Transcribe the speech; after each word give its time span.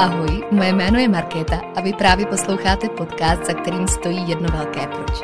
Ahoj, 0.00 0.44
moje 0.50 0.72
jméno 0.72 0.98
je 0.98 1.08
Markéta 1.08 1.60
a 1.76 1.80
vy 1.80 1.92
právě 1.92 2.26
posloucháte 2.26 2.88
podcast, 2.88 3.46
za 3.46 3.52
kterým 3.52 3.88
stojí 3.88 4.28
jedno 4.28 4.48
velké 4.52 4.86
proč. 4.86 5.22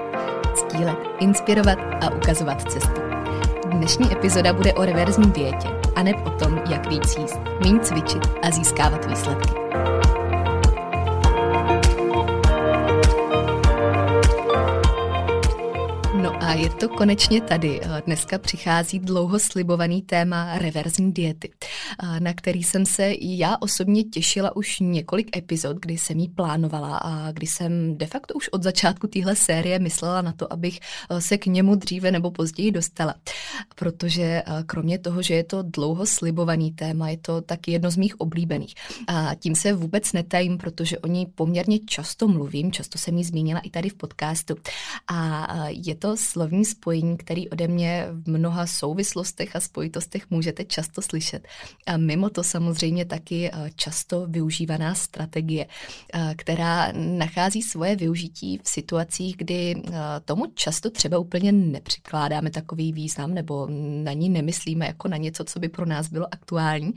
Sdílet, 0.59 0.99
inspirovat 1.19 1.79
a 2.01 2.15
ukazovat 2.15 2.73
cestu. 2.73 3.01
Dnešní 3.66 4.12
epizoda 4.12 4.52
bude 4.52 4.75
o 4.75 4.85
reverzní 4.85 5.30
dietě 5.30 5.69
a 5.95 6.02
ne 6.02 6.12
o 6.15 6.30
tom, 6.30 6.61
jak 6.71 6.89
víc 6.89 7.16
jíst, 7.16 7.41
méně 7.65 7.80
cvičit 7.80 8.23
a 8.43 8.51
získávat 8.51 9.05
výsledky. 9.07 9.51
A 16.47 16.53
je 16.53 16.71
to 16.71 16.89
konečně 16.89 17.41
tady. 17.41 17.81
Dneska 18.07 18.39
přichází 18.39 18.99
dlouho 18.99 19.39
slibovaný 19.39 20.03
téma 20.03 20.59
reverzní 20.59 21.13
diety, 21.13 21.51
na 22.19 22.35
který 22.35 22.63
jsem 22.63 22.87
se 22.87 23.15
já 23.21 23.57
osobně 23.61 24.05
těšila 24.05 24.57
už 24.57 24.81
několik 24.81 25.37
epizod, 25.37 25.77
kdy 25.77 25.99
jsem 25.99 26.19
ji 26.19 26.29
plánovala 26.29 26.97
a 26.97 27.33
kdy 27.33 27.47
jsem 27.47 27.99
de 27.99 28.07
facto 28.07 28.35
už 28.35 28.49
od 28.49 28.63
začátku 28.63 29.07
téhle 29.07 29.37
série 29.37 29.79
myslela 29.79 30.23
na 30.23 30.33
to, 30.33 30.53
abych 30.53 30.80
se 31.19 31.38
k 31.38 31.47
němu 31.47 31.75
dříve 31.75 32.13
nebo 32.13 32.30
později 32.30 32.71
dostala. 32.71 33.15
Protože 33.75 34.43
kromě 34.66 34.99
toho, 34.99 35.23
že 35.23 35.35
je 35.35 35.45
to 35.45 35.63
dlouho 35.63 36.07
slibovaný 36.07 36.73
téma, 36.73 37.09
je 37.09 37.19
to 37.19 37.41
taky 37.41 37.71
jedno 37.71 37.91
z 37.91 37.97
mých 37.97 38.21
oblíbených. 38.21 38.75
A 39.07 39.35
tím 39.35 39.55
se 39.55 39.73
vůbec 39.73 40.13
netajím, 40.13 40.59
protože 40.59 40.99
o 40.99 41.07
ní 41.07 41.27
poměrně 41.27 41.79
často 41.79 42.29
mluvím, 42.29 42.73
často 42.73 42.99
jsem 42.99 43.19
ji 43.19 43.25
zmínila 43.25 43.60
i 43.60 43.71
tady 43.71 43.88
v 43.88 43.95
podcastu. 43.95 44.55
A 45.09 45.47
je 45.69 45.95
to 45.95 46.16
slovní 46.37 46.65
spojení, 46.65 47.16
který 47.16 47.48
ode 47.48 47.68
mě 47.68 48.06
v 48.10 48.29
mnoha 48.29 48.66
souvislostech 48.66 49.56
a 49.56 49.60
spojitostech 49.60 50.30
můžete 50.30 50.65
často 50.65 51.02
slyšet. 51.02 51.48
A 51.87 51.96
mimo 51.96 52.30
to 52.30 52.42
samozřejmě 52.42 53.04
taky 53.04 53.51
eh, 53.51 53.70
často 53.76 54.26
využívaná 54.26 54.95
strategie, 54.95 55.66
eh, 55.66 56.34
která 56.37 56.92
nachází 56.92 57.62
svoje 57.62 57.96
využití 57.96 58.60
v 58.62 58.68
situacích, 58.68 59.37
kdy 59.37 59.74
eh, 59.76 59.92
tomu 60.24 60.46
často 60.54 60.90
třeba 60.90 61.18
úplně 61.18 61.52
nepřikládáme 61.52 62.51
takový 62.51 62.92
význam 62.92 63.34
nebo 63.34 63.66
na 64.04 64.12
ní 64.12 64.28
nemyslíme 64.28 64.87
jako 64.87 65.09
na 65.09 65.16
něco, 65.16 65.44
co 65.44 65.60
by 65.60 65.69
pro 65.69 65.87
nás 65.87 66.09
bylo 66.09 66.26
aktuální. 66.34 66.92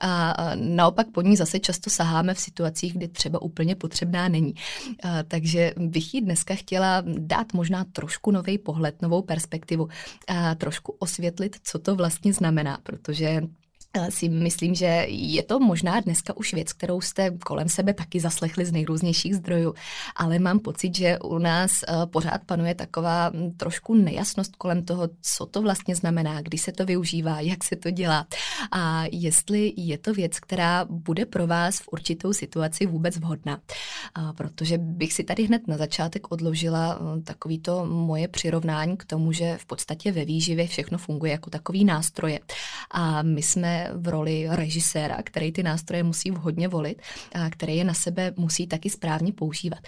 A 0.00 0.34
naopak 0.54 1.06
po 1.12 1.22
ní 1.22 1.36
zase 1.36 1.58
často 1.60 1.90
saháme 1.90 2.34
v 2.34 2.40
situacích, 2.40 2.92
kdy 2.92 3.08
třeba 3.08 3.42
úplně 3.42 3.74
potřebná 3.74 4.28
není. 4.28 4.54
Takže 5.28 5.74
bych 5.76 6.14
jí 6.14 6.20
dneska 6.20 6.54
chtěla 6.54 7.02
dát 7.06 7.52
možná 7.52 7.84
trošku 7.84 8.30
nový 8.30 8.58
pohled 8.58 8.81
pohled, 8.82 9.02
novou 9.02 9.22
perspektivu. 9.22 9.88
A 10.28 10.54
trošku 10.54 10.96
osvětlit, 10.98 11.56
co 11.62 11.78
to 11.78 11.94
vlastně 11.94 12.32
znamená, 12.32 12.78
protože 12.82 13.42
si 14.08 14.28
myslím, 14.28 14.74
že 14.74 15.06
je 15.08 15.42
to 15.42 15.60
možná 15.60 16.00
dneska 16.00 16.36
už 16.36 16.54
věc, 16.54 16.72
kterou 16.72 17.00
jste 17.00 17.30
kolem 17.30 17.68
sebe 17.68 17.94
taky 17.94 18.20
zaslechli 18.20 18.64
z 18.64 18.72
nejrůznějších 18.72 19.34
zdrojů, 19.34 19.74
ale 20.16 20.38
mám 20.38 20.58
pocit, 20.58 20.96
že 20.96 21.18
u 21.18 21.38
nás 21.38 21.82
eh, 21.82 22.06
pořád 22.06 22.44
panuje 22.46 22.74
taková 22.74 23.28
hm, 23.28 23.50
trošku 23.56 23.94
nejasnost 23.94 24.56
kolem 24.56 24.84
toho, 24.84 25.08
co 25.22 25.46
to 25.46 25.62
vlastně 25.62 25.96
znamená, 25.96 26.40
kdy 26.40 26.58
se 26.58 26.72
to 26.72 26.84
využívá, 26.86 27.40
jak 27.40 27.64
se 27.64 27.76
to 27.76 27.90
dělá 27.90 28.26
a 28.72 29.04
jestli 29.12 29.72
je 29.76 29.98
to 29.98 30.12
věc, 30.14 30.40
která 30.40 30.84
bude 30.84 31.26
pro 31.26 31.46
vás 31.46 31.78
v 31.78 31.88
určitou 31.92 32.32
situaci 32.32 32.86
vůbec 32.86 33.16
vhodná. 33.16 33.60
Protože 34.36 34.78
bych 34.78 35.12
si 35.12 35.24
tady 35.24 35.42
hned 35.42 35.68
na 35.68 35.76
začátek 35.76 36.32
odložila 36.32 36.98
hm, 37.00 37.22
takovýto 37.22 37.86
moje 37.86 38.28
přirovnání 38.28 38.96
k 38.96 39.04
tomu, 39.04 39.32
že 39.32 39.58
v 39.58 39.66
podstatě 39.66 40.12
ve 40.12 40.24
výživě 40.24 40.66
všechno 40.66 40.98
funguje 40.98 41.32
jako 41.32 41.50
takový 41.50 41.84
nástroje. 41.84 42.40
A 42.90 43.22
my 43.22 43.42
jsme 43.42 43.81
v 43.94 44.08
roli 44.08 44.46
režiséra, 44.50 45.18
který 45.24 45.52
ty 45.52 45.62
nástroje 45.62 46.02
musí 46.02 46.30
vhodně 46.30 46.68
volit, 46.68 47.02
a 47.34 47.50
který 47.50 47.76
je 47.76 47.84
na 47.84 47.94
sebe 47.94 48.32
musí 48.36 48.66
taky 48.66 48.90
správně 48.90 49.32
používat. 49.32 49.78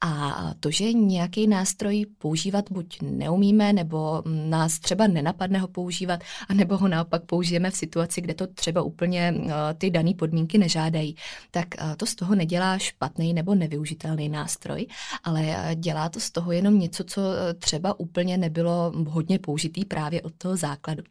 A 0.00 0.34
to, 0.60 0.70
že 0.70 0.92
nějaký 0.92 1.46
nástroj 1.46 2.06
používat 2.18 2.64
buď 2.70 2.98
neumíme, 3.02 3.72
nebo 3.72 4.22
nás 4.48 4.78
třeba 4.78 5.06
nenapadne 5.06 5.58
ho 5.58 5.68
používat, 5.68 6.20
anebo 6.48 6.76
ho 6.76 6.88
naopak 6.88 7.24
použijeme 7.24 7.70
v 7.70 7.76
situaci, 7.76 8.20
kde 8.20 8.34
to 8.34 8.46
třeba 8.46 8.82
úplně 8.82 9.34
ty 9.78 9.90
dané 9.90 10.14
podmínky 10.14 10.58
nežádají, 10.58 11.16
tak 11.50 11.68
to 11.96 12.06
z 12.06 12.14
toho 12.14 12.34
nedělá 12.34 12.78
špatný 12.78 13.34
nebo 13.34 13.54
nevyužitelný 13.54 14.28
nástroj, 14.28 14.86
ale 15.24 15.56
dělá 15.74 16.08
to 16.08 16.20
z 16.20 16.30
toho 16.30 16.52
jenom 16.52 16.78
něco, 16.78 17.04
co 17.04 17.22
třeba 17.58 18.00
úplně 18.00 18.38
nebylo 18.38 18.92
hodně 19.08 19.38
použitý 19.38 19.84
právě 19.84 20.22
od 20.22 20.32
toho 20.38 20.56
základu. 20.56 21.02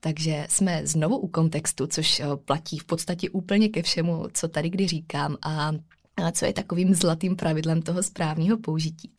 Takže 0.00 0.46
jsme 0.48 0.80
znovu 0.84 1.16
u 1.16 1.28
kontextu, 1.28 1.86
což 1.92 2.20
eh, 2.20 2.26
platí 2.44 2.78
v 2.78 2.84
podstatě 2.84 3.30
úplně 3.30 3.68
ke 3.68 3.82
všemu, 3.82 4.26
co 4.32 4.48
tady 4.48 4.70
kdy 4.70 4.88
říkám 4.88 5.36
a 5.42 5.72
co 6.32 6.44
je 6.44 6.52
takovým 6.52 6.94
zlatým 6.94 7.36
pravidlem 7.36 7.82
toho 7.82 8.02
správného 8.02 8.56
použití. 8.56 9.10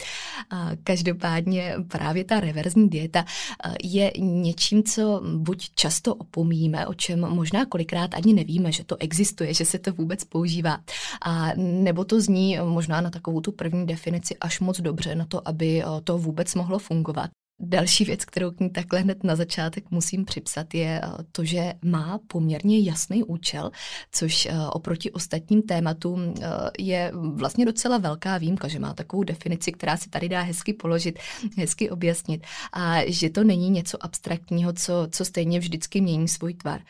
Každopádně 0.84 1.76
právě 1.88 2.24
ta 2.24 2.40
reverzní 2.40 2.90
dieta 2.90 3.26
eh, 3.26 3.74
je 3.84 4.12
něčím, 4.18 4.84
co 4.84 5.22
buď 5.38 5.70
často 5.76 6.16
opomíme, 6.16 6.88
o 6.88 6.94
čem 6.94 7.20
možná 7.20 7.66
kolikrát 7.66 8.14
ani 8.14 8.34
nevíme, 8.34 8.72
že 8.72 8.84
to 8.84 8.98
existuje, 9.00 9.54
že 9.54 9.66
se 9.66 9.80
to 9.80 9.94
vůbec 9.94 10.24
používá, 10.24 10.80
a 11.22 11.52
nebo 11.56 12.06
to 12.06 12.22
zní 12.22 12.60
možná 12.64 13.02
na 13.02 13.10
takovou 13.10 13.42
tu 13.42 13.52
první 13.52 13.86
definici 13.86 14.38
až 14.38 14.60
moc 14.60 14.82
dobře 14.82 15.16
na 15.16 15.26
to, 15.26 15.48
aby 15.48 15.84
eh, 15.84 15.86
to 16.04 16.18
vůbec 16.18 16.56
mohlo 16.56 16.80
fungovat. 16.80 17.30
Další 17.60 18.06
věc, 18.06 18.26
kterou 18.26 18.52
k 18.52 18.60
ní 18.60 18.70
takhle 18.70 19.00
hned 19.00 19.24
na 19.24 19.36
začátek 19.36 19.92
musím 19.92 20.26
připsat, 20.26 20.74
je 20.74 21.02
eh, 21.04 21.10
to, 21.32 21.44
že 21.44 21.74
má 21.86 22.20
poměrně 22.28 22.80
jasný 22.80 23.24
účel, 23.24 23.72
což 24.12 24.46
eh, 24.46 24.54
oproti 24.72 25.12
ostatním 25.12 25.62
tématům 25.62 26.34
eh, 26.42 26.48
je 26.80 27.12
vlastně 27.14 27.66
docela 27.66 27.98
velká 27.98 28.38
výjimka, 28.38 28.68
že 28.68 28.80
má 28.80 28.94
takovou 28.94 29.24
definici, 29.24 29.72
která 29.72 29.98
si 29.98 30.10
tady 30.10 30.30
dá 30.30 30.42
hezky 30.42 30.74
položit, 30.74 31.20
hezky 31.58 31.90
objasnit 31.90 32.48
a 32.74 32.96
že 33.08 33.30
to 33.30 33.44
není 33.44 33.70
něco 33.70 34.06
abstraktního, 34.06 34.74
co, 34.74 35.08
co 35.12 35.26
stejně 35.26 35.60
vždycky 35.60 36.02
mění 36.02 36.28
svůj 36.28 36.54
tvar. 36.54 36.82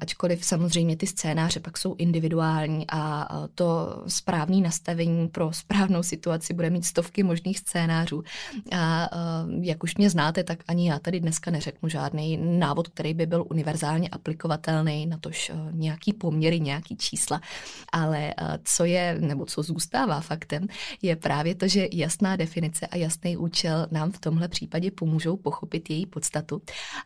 Ačkoliv 0.00 0.44
samozřejmě 0.44 0.96
ty 0.96 1.06
scénáře 1.06 1.60
pak 1.60 1.78
jsou 1.78 1.94
individuální 1.98 2.84
a 2.92 3.28
to 3.54 4.02
správné 4.08 4.56
nastavení 4.56 5.28
pro 5.28 5.52
správnou 5.52 6.02
situaci 6.02 6.54
bude 6.54 6.70
mít 6.70 6.84
stovky 6.84 7.22
možných 7.22 7.58
scénářů. 7.58 8.22
A 8.72 9.08
jak 9.60 9.84
už 9.84 9.95
mě 9.98 10.10
znáte, 10.10 10.44
tak 10.44 10.58
ani 10.68 10.88
já 10.88 10.98
tady 10.98 11.20
dneska 11.20 11.50
neřeknu 11.50 11.88
žádný 11.88 12.36
návod, 12.36 12.88
který 12.88 13.14
by 13.14 13.26
byl 13.26 13.44
univerzálně 13.50 14.08
aplikovatelný 14.08 15.06
na 15.06 15.18
tož 15.18 15.50
uh, 15.50 15.72
nějaký 15.72 16.12
poměry, 16.12 16.60
nějaký 16.60 16.96
čísla. 16.96 17.40
Ale 17.92 18.34
uh, 18.40 18.48
co 18.64 18.84
je, 18.84 19.16
nebo 19.20 19.46
co 19.46 19.62
zůstává 19.62 20.20
faktem, 20.20 20.66
je 21.02 21.16
právě 21.16 21.54
to, 21.54 21.68
že 21.68 21.88
jasná 21.92 22.36
definice 22.36 22.86
a 22.86 22.96
jasný 22.96 23.36
účel 23.36 23.86
nám 23.90 24.12
v 24.12 24.18
tomhle 24.18 24.48
případě 24.48 24.90
pomůžou 24.90 25.36
pochopit 25.36 25.90
její 25.90 26.06
podstatu 26.06 26.62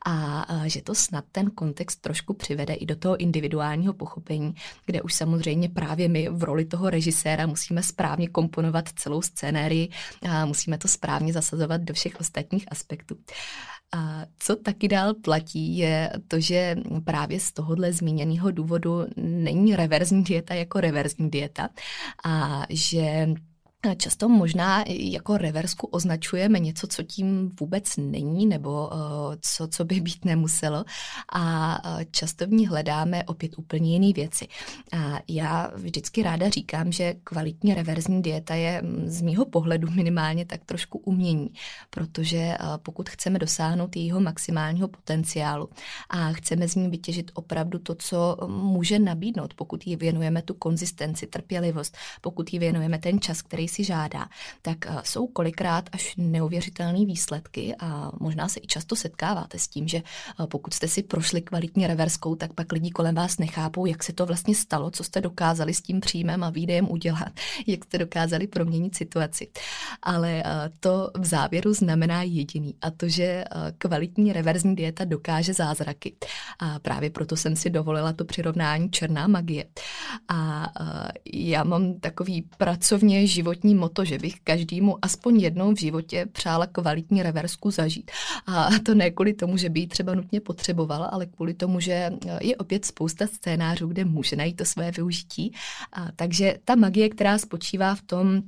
a 0.07 0.47
uh, 0.55 0.65
že 0.65 0.83
to 0.83 0.95
snad 0.95 1.25
ten 1.33 1.51
kontext 1.51 2.01
trošku 2.01 2.35
přivede 2.35 2.75
i 2.75 2.87
do 2.87 2.97
toho 2.97 3.17
individuálního 3.17 3.93
pochopení, 3.93 4.55
kde 4.87 5.03
už 5.03 5.15
samozřejmě 5.15 5.69
právě 5.69 6.09
my 6.09 6.29
v 6.29 6.43
roli 6.43 6.65
toho 6.65 6.91
režiséra 6.91 7.47
musíme 7.47 7.83
správně 7.83 8.29
komponovat 8.29 8.89
celou 8.89 9.23
scénérii 9.23 9.89
a 10.29 10.47
musíme 10.47 10.79
to 10.79 10.89
správně 10.89 11.33
zasazovat 11.33 11.81
do 11.81 11.95
všech 11.95 12.21
ostatních 12.21 12.65
aspektů 12.69 12.80
aspektu. 12.81 13.17
A 13.93 14.27
co 14.39 14.57
taky 14.57 14.89
dál 14.89 15.15
platí, 15.15 15.79
je 15.79 16.13
to, 16.29 16.41
že 16.41 16.77
právě 17.05 17.41
z 17.41 17.53
tohohle 17.53 17.93
zmíněného 17.93 18.51
důvodu 18.51 19.07
není 19.17 19.77
reverzní 19.77 20.25
dieta 20.25 20.55
jako 20.55 20.81
reverzní 20.81 21.31
dieta 21.31 21.69
a 22.25 22.63
že 22.71 23.27
Často 23.97 24.29
možná 24.29 24.85
jako 24.89 25.37
reversku 25.37 25.87
označujeme 25.87 26.59
něco, 26.59 26.87
co 26.87 27.03
tím 27.03 27.51
vůbec 27.61 27.97
není, 27.97 28.47
nebo 28.47 28.91
co, 29.41 29.69
co 29.69 29.85
by 29.85 30.01
být 30.01 30.25
nemuselo 30.25 30.85
a 31.33 31.79
často 32.11 32.47
v 32.47 32.51
ní 32.51 32.67
hledáme 32.67 33.25
opět 33.25 33.59
úplně 33.59 33.93
jiné 33.93 34.13
věci. 34.13 34.49
A 34.93 35.21
já 35.29 35.71
vždycky 35.75 36.23
ráda 36.23 36.49
říkám, 36.49 36.93
že 36.93 37.15
kvalitní 37.25 37.75
reverzní 37.75 38.23
dieta 38.23 38.55
je 38.55 38.83
z 39.05 39.23
mýho 39.23 39.45
pohledu 39.45 39.91
minimálně 39.91 40.47
tak 40.47 40.65
trošku 40.65 40.99
umění, 40.99 41.51
protože 41.91 42.57
pokud 42.83 43.09
chceme 43.09 43.39
dosáhnout 43.39 43.97
jejího 43.97 44.21
maximálního 44.21 44.89
potenciálu 44.89 45.69
a 46.11 46.33
chceme 46.33 46.69
z 46.69 46.75
ní 46.75 46.89
vytěžit 46.89 47.31
opravdu 47.35 47.79
to, 47.79 47.95
co 47.95 48.37
může 48.47 48.99
nabídnout, 48.99 49.55
pokud 49.55 49.87
jí 49.87 49.97
věnujeme 49.97 50.43
tu 50.43 50.55
konzistenci, 50.55 51.27
trpělivost, 51.27 51.97
pokud 52.21 52.53
jí 52.53 52.59
věnujeme 52.59 52.99
ten 52.99 53.21
čas, 53.21 53.43
který 53.43 53.70
si 53.71 53.85
žádá, 53.85 54.29
tak 54.63 54.87
eh, 54.87 54.97
jsou 55.05 55.27
kolikrát 55.27 55.89
až 55.93 56.15
neuvěřitelné 56.17 57.05
výsledky 57.05 57.75
a 57.79 58.11
možná 58.21 58.49
se 58.49 58.61
i 58.63 58.67
často 58.67 58.97
setkáváte 58.97 59.59
s 59.59 59.69
tím, 59.69 59.89
že 59.89 59.99
eh, 59.99 60.47
pokud 60.47 60.75
jste 60.75 60.89
si 60.89 61.03
prošli 61.03 61.43
kvalitně 61.43 61.87
reverskou, 61.87 62.35
tak 62.35 62.53
pak 62.53 62.73
lidi 62.73 62.91
kolem 62.91 63.15
vás 63.15 63.39
nechápou, 63.39 63.87
jak 63.87 64.03
se 64.03 64.13
to 64.13 64.27
vlastně 64.27 64.55
stalo, 64.55 64.91
co 64.91 65.05
jste 65.05 65.21
dokázali 65.21 65.75
s 65.75 65.83
tím 65.83 66.01
příjmem 66.01 66.45
a 66.45 66.51
výdejem 66.51 66.91
udělat, 66.91 67.33
jak 67.67 67.85
jste 67.85 67.99
dokázali 67.99 68.47
proměnit 68.47 68.97
situaci. 68.97 69.49
Ale 70.03 70.43
eh, 70.47 70.71
to 70.81 71.11
v 71.19 71.25
závěru 71.25 71.75
znamená 71.75 72.23
jediný 72.23 72.75
a 72.81 72.91
to, 72.91 73.09
že 73.09 73.45
kvalitní 73.79 74.33
reverzní 74.33 74.77
dieta 74.77 75.05
dokáže 75.05 75.55
zázraky. 75.55 76.17
A 76.59 76.79
právě 76.79 77.11
proto 77.11 77.37
jsem 77.37 77.57
si 77.57 77.71
dovolila 77.71 78.13
to 78.13 78.25
přirovnání 78.25 78.91
černá 78.91 79.27
magie. 79.27 79.65
A 80.29 80.67
já 81.33 81.65
mám 81.65 82.01
takový 82.01 82.43
pracovně 82.43 83.27
životní 83.61 83.75
moto, 83.75 84.05
že 84.05 84.19
bych 84.19 84.41
každému 84.45 84.97
aspoň 85.03 85.41
jednou 85.41 85.75
v 85.75 85.81
životě 85.81 86.27
přála 86.33 86.67
kvalitní 86.67 87.23
reversku 87.23 87.71
zažít. 87.71 88.11
A 88.47 88.69
to 88.87 88.95
ne 88.95 89.11
kvůli 89.11 89.35
tomu, 89.35 89.57
že 89.57 89.69
by 89.69 89.81
ji 89.81 89.87
třeba 89.87 90.15
nutně 90.15 90.41
potřebovala, 90.41 91.07
ale 91.07 91.27
kvůli 91.27 91.55
tomu, 91.55 91.81
že 91.81 92.11
je 92.41 92.57
opět 92.57 92.85
spousta 92.85 93.27
scénářů, 93.27 93.89
kde 93.89 94.05
může 94.05 94.37
najít 94.37 94.57
to 94.57 94.65
své 94.65 94.91
využití. 94.91 95.53
A 95.93 96.09
takže 96.17 96.59
ta 96.65 96.75
magie, 96.75 97.09
která 97.09 97.39
spočívá 97.39 97.95
v 97.95 98.03
tom, 98.03 98.43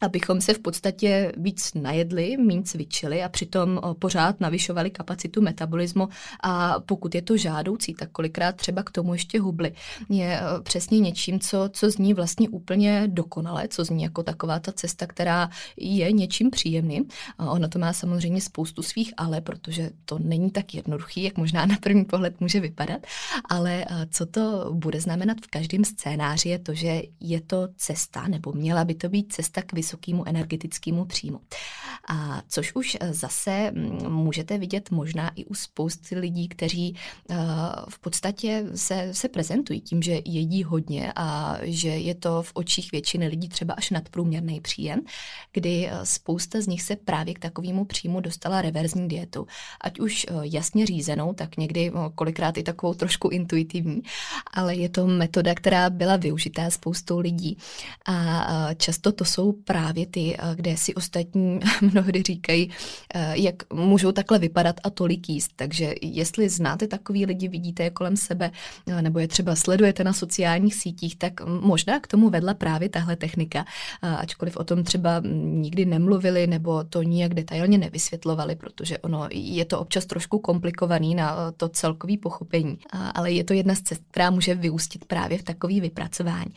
abychom 0.00 0.40
se 0.40 0.54
v 0.54 0.58
podstatě 0.58 1.32
víc 1.36 1.74
najedli, 1.74 2.36
méně 2.36 2.62
cvičili 2.62 3.22
a 3.22 3.28
přitom 3.28 3.80
pořád 3.98 4.40
navyšovali 4.40 4.90
kapacitu 4.90 5.42
metabolismu 5.42 6.08
a 6.42 6.80
pokud 6.80 7.14
je 7.14 7.22
to 7.22 7.36
žádoucí, 7.36 7.94
tak 7.94 8.10
kolikrát 8.10 8.56
třeba 8.56 8.82
k 8.82 8.90
tomu 8.90 9.12
ještě 9.12 9.40
hubli. 9.40 9.72
Je 10.08 10.40
přesně 10.62 10.98
něčím, 10.98 11.40
co, 11.40 11.68
co 11.72 11.90
zní 11.90 12.14
vlastně 12.14 12.48
úplně 12.48 13.08
dokonale, 13.08 13.68
co 13.68 13.84
zní 13.84 14.02
jako 14.02 14.22
taková 14.22 14.58
ta 14.58 14.72
cesta, 14.72 15.06
která 15.06 15.50
je 15.76 16.12
něčím 16.12 16.50
příjemným. 16.50 17.04
Ono 17.38 17.68
to 17.68 17.78
má 17.78 17.92
samozřejmě 17.92 18.40
spoustu 18.40 18.82
svých 18.82 19.12
ale, 19.16 19.40
protože 19.40 19.90
to 20.04 20.18
není 20.18 20.50
tak 20.50 20.74
jednoduchý, 20.74 21.22
jak 21.22 21.38
možná 21.38 21.66
na 21.66 21.76
první 21.82 22.04
pohled 22.04 22.40
může 22.40 22.60
vypadat, 22.60 23.06
ale 23.48 23.84
co 24.10 24.26
to 24.26 24.70
bude 24.72 25.00
znamenat 25.00 25.36
v 25.42 25.46
každém 25.46 25.84
scénáři 25.84 26.48
je 26.48 26.58
to, 26.58 26.74
že 26.74 27.02
je 27.20 27.40
to 27.40 27.68
cesta, 27.76 28.28
nebo 28.28 28.52
měla 28.52 28.84
by 28.84 28.94
to 28.94 29.08
být 29.08 29.32
cesta 29.32 29.62
k 29.62 29.72
vysokému 29.88 30.28
energetickému 30.28 31.04
příjmu. 31.04 31.40
A 32.08 32.42
což 32.48 32.74
už 32.74 32.96
eh, 33.00 33.14
zase 33.14 33.70
mm, 33.70 34.12
můžete 34.12 34.58
vidět 34.58 34.90
možná 34.90 35.30
i 35.34 35.44
u 35.44 35.54
spousty 35.54 36.18
lidí, 36.18 36.48
kteří 36.48 36.96
eh, 37.30 37.36
v 37.88 37.98
podstatě 37.98 38.64
se, 38.74 39.08
se 39.12 39.28
prezentují 39.28 39.80
tím, 39.80 40.02
že 40.02 40.20
jedí 40.24 40.64
hodně 40.64 41.12
a 41.16 41.58
že 41.62 41.88
je 41.88 42.14
to 42.14 42.42
v 42.42 42.50
očích 42.54 42.92
většiny 42.92 43.28
lidí 43.28 43.48
třeba 43.48 43.74
až 43.74 43.90
nadprůměrný 43.90 44.60
příjem, 44.60 45.00
kdy 45.52 45.88
eh, 45.88 46.06
spousta 46.06 46.60
z 46.60 46.66
nich 46.66 46.82
se 46.82 46.96
právě 46.96 47.34
k 47.34 47.38
takovému 47.38 47.84
příjmu 47.84 48.20
dostala 48.20 48.62
reverzní 48.62 49.08
dietu. 49.08 49.46
Ať 49.80 50.00
už 50.00 50.26
jasně 50.42 50.86
řízenou, 50.86 51.32
tak 51.32 51.56
někdy 51.56 51.92
kolikrát 52.14 52.58
i 52.58 52.62
takovou 52.62 52.94
trošku 52.94 53.28
intuitivní, 53.28 54.02
ale 54.54 54.74
je 54.74 54.88
to 54.88 55.06
metoda, 55.06 55.54
která 55.54 55.90
byla 55.90 56.16
využitá 56.16 56.70
spoustou 56.70 57.18
lidí. 57.18 57.58
A 58.06 58.74
často 58.74 59.12
to 59.12 59.24
jsou 59.24 59.52
právě 59.52 59.77
právě 59.78 60.06
ty, 60.06 60.36
eh, 60.38 60.54
kde 60.54 60.76
si 60.76 60.94
ostatní 60.94 61.60
mnohdy 61.92 62.22
říkají, 62.22 62.70
eh, 63.14 63.32
jak 63.38 63.54
můžou 63.72 64.12
takhle 64.12 64.38
vypadat 64.38 64.76
a 64.84 64.90
tolik 64.90 65.28
jíst. 65.28 65.52
Takže 65.56 65.94
jestli 66.02 66.48
znáte 66.48 66.86
takový 66.86 67.26
lidi, 67.26 67.48
vidíte 67.48 67.82
je 67.82 67.90
kolem 67.90 68.16
sebe, 68.16 68.50
eh, 68.86 69.02
nebo 69.02 69.18
je 69.18 69.28
třeba 69.28 69.56
sledujete 69.56 70.04
na 70.04 70.12
sociálních 70.12 70.74
sítích, 70.74 71.18
tak 71.18 71.32
možná 71.46 72.00
k 72.00 72.06
tomu 72.06 72.30
vedla 72.30 72.54
právě 72.54 72.88
tahle 72.88 73.16
technika. 73.16 73.64
Ačkoliv 74.02 74.56
o 74.56 74.64
tom 74.64 74.84
třeba 74.84 75.22
nikdy 75.62 75.84
nemluvili 75.84 76.46
nebo 76.46 76.84
to 76.84 77.02
nijak 77.02 77.34
detailně 77.34 77.78
nevysvětlovali, 77.78 78.56
protože 78.56 78.98
ono 78.98 79.28
je 79.30 79.64
to 79.64 79.80
občas 79.80 80.06
trošku 80.06 80.38
komplikovaný 80.38 81.14
na 81.14 81.52
to 81.56 81.68
celkový 81.68 82.18
pochopení. 82.18 82.78
Ale 83.14 83.32
je 83.32 83.44
to 83.44 83.52
jedna 83.52 83.74
z 83.74 83.82
cest, 83.82 84.02
která 84.10 84.30
může 84.30 84.54
vyústit 84.54 85.04
právě 85.04 85.38
v 85.38 85.42
takový 85.42 85.80
vypracování. 85.80 86.52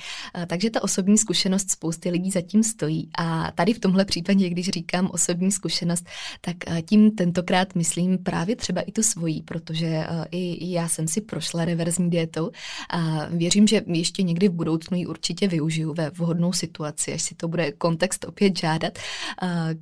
Takže 0.47 0.69
ta 0.69 0.83
osobní 0.83 1.17
zkušenost 1.17 1.71
spousty 1.71 2.09
lidí 2.09 2.31
zatím 2.31 2.63
stojí 2.63 3.10
a 3.17 3.51
tady 3.51 3.73
v 3.73 3.79
tomhle 3.79 4.05
případě, 4.05 4.49
když 4.49 4.69
říkám 4.69 5.09
osobní 5.13 5.51
zkušenost, 5.51 6.05
tak 6.41 6.55
eh, 6.67 6.81
tím 6.81 7.11
tentokrát 7.11 7.75
myslím 7.75 8.17
právě 8.17 8.55
třeba 8.55 8.81
i 8.81 8.91
tu 8.91 9.03
svojí, 9.03 9.41
protože 9.41 9.87
eh, 9.87 10.25
i 10.31 10.71
já 10.71 10.87
jsem 10.87 11.07
si 11.07 11.21
prošla 11.21 11.65
reverzní 11.65 12.09
dietou 12.09 12.51
a 12.89 13.25
věřím, 13.29 13.67
že 13.67 13.81
ještě 13.87 14.23
někdy 14.23 14.49
v 14.49 14.51
budoucnu 14.51 14.97
ji 14.97 15.05
určitě 15.05 15.47
využiju 15.47 15.93
ve 15.93 16.09
vhodnou 16.09 16.53
situaci, 16.53 17.13
až 17.13 17.21
si 17.21 17.35
to 17.35 17.47
bude 17.47 17.71
kontext 17.71 18.25
opět 18.25 18.57
žádat. 18.57 18.99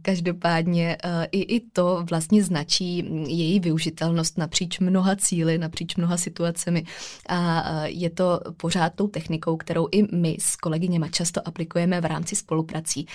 Každopádně 0.01 0.97
eh, 1.03 1.27
i, 1.31 1.55
i 1.55 1.59
to 1.59 2.05
vlastně 2.09 2.43
značí 2.43 2.97
její 3.27 3.59
využitelnost 3.59 4.37
napříč 4.37 4.79
mnoha 4.79 5.15
cíly, 5.15 5.57
napříč 5.57 5.95
mnoha 5.95 6.17
situacemi 6.17 6.83
a 7.29 7.63
je 7.85 8.09
to 8.09 8.39
pořád 8.57 8.93
tou 8.95 9.07
technikou, 9.07 9.57
kterou 9.57 9.87
i 9.91 10.15
my 10.15 10.37
s 10.39 10.55
kolegyněma 10.55 11.07
často 11.07 11.47
aplikujeme 11.47 12.01
v 12.01 12.05
rámci 12.05 12.35
spoluprací 12.35 13.07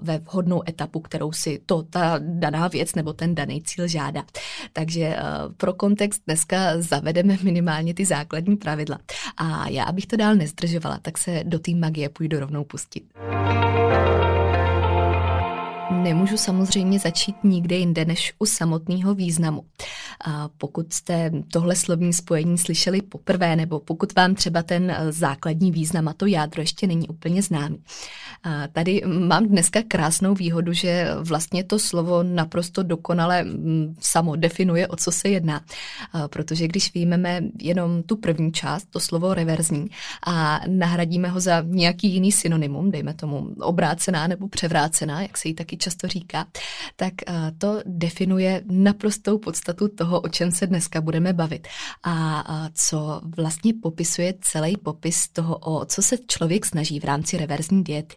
ve 0.00 0.18
vhodnou 0.18 0.62
etapu, 0.68 1.00
kterou 1.00 1.32
si 1.32 1.60
to 1.66 1.82
ta 1.82 2.14
daná 2.18 2.68
věc 2.68 2.94
nebo 2.94 3.12
ten 3.12 3.34
daný 3.34 3.62
cíl 3.62 3.88
žádá. 3.88 4.24
Takže 4.72 5.16
pro 5.56 5.72
kontext 5.72 6.22
dneska 6.26 6.56
zavedeme 6.78 7.38
minimálně 7.42 7.94
ty 7.94 8.04
základní 8.04 8.56
pravidla. 8.56 8.98
A 9.36 9.68
já, 9.68 9.84
abych 9.84 10.06
to 10.06 10.16
dál 10.16 10.34
nezdržovala, 10.34 10.98
tak 11.02 11.18
se 11.18 11.42
do 11.44 11.58
té 11.58 11.74
magie 11.74 12.08
půjdu 12.08 12.40
rovnou 12.40 12.64
pustit. 12.64 13.04
Nemůžu 15.90 16.36
samozřejmě 16.36 16.98
začít 16.98 17.36
nikde 17.44 17.76
jinde 17.76 18.04
než 18.04 18.34
u 18.38 18.46
samotného 18.46 19.14
významu. 19.14 19.64
A 20.24 20.48
pokud 20.58 20.92
jste 20.92 21.30
tohle 21.52 21.76
slovní 21.76 22.12
spojení 22.12 22.58
slyšeli 22.58 23.02
poprvé, 23.02 23.56
nebo 23.56 23.80
pokud 23.80 24.14
vám 24.14 24.34
třeba 24.34 24.62
ten 24.62 24.96
základní 25.10 25.72
význam 25.72 26.08
a 26.08 26.12
to 26.12 26.26
jádro 26.26 26.62
ještě 26.62 26.86
není 26.86 27.08
úplně 27.08 27.42
známý. 27.42 27.82
A 28.42 28.68
tady 28.68 29.02
mám 29.06 29.46
dneska 29.46 29.80
krásnou 29.88 30.34
výhodu, 30.34 30.72
že 30.72 31.08
vlastně 31.20 31.64
to 31.64 31.78
slovo 31.78 32.22
naprosto 32.22 32.82
dokonale 32.82 33.44
mm, 33.44 33.94
samo 34.00 34.36
definuje, 34.36 34.88
o 34.88 34.96
co 34.96 35.12
se 35.12 35.28
jedná. 35.28 35.64
A 36.12 36.28
protože 36.28 36.68
když 36.68 36.94
výjmeme 36.94 37.40
jenom 37.60 38.02
tu 38.02 38.16
první 38.16 38.52
část, 38.52 38.86
to 38.90 39.00
slovo 39.00 39.34
reverzní, 39.34 39.86
a 40.26 40.60
nahradíme 40.66 41.28
ho 41.28 41.40
za 41.40 41.64
nějaký 41.66 42.08
jiný 42.12 42.32
synonymum, 42.32 42.90
dejme 42.90 43.14
tomu 43.14 43.48
obrácená 43.60 44.26
nebo 44.26 44.48
převrácená, 44.48 45.22
jak 45.22 45.38
se 45.38 45.48
jí 45.48 45.54
taky 45.54 45.76
často 45.76 46.08
říká, 46.08 46.46
tak 46.96 47.12
to 47.58 47.80
definuje 47.86 48.62
naprostou 48.70 49.38
podstatu 49.38 49.88
toho, 49.88 50.20
o 50.20 50.28
čem 50.28 50.50
se 50.50 50.66
dneska 50.66 51.00
budeme 51.00 51.32
bavit. 51.32 51.68
A 52.04 52.68
co 52.74 53.20
vlastně 53.36 53.72
popisuje 53.82 54.34
celý 54.40 54.76
popis 54.76 55.28
toho, 55.28 55.56
o 55.56 55.84
co 55.84 56.02
se 56.02 56.16
člověk 56.26 56.66
snaží 56.66 57.00
v 57.00 57.04
rámci 57.04 57.36
reverzní 57.36 57.84
diety. 57.84 58.16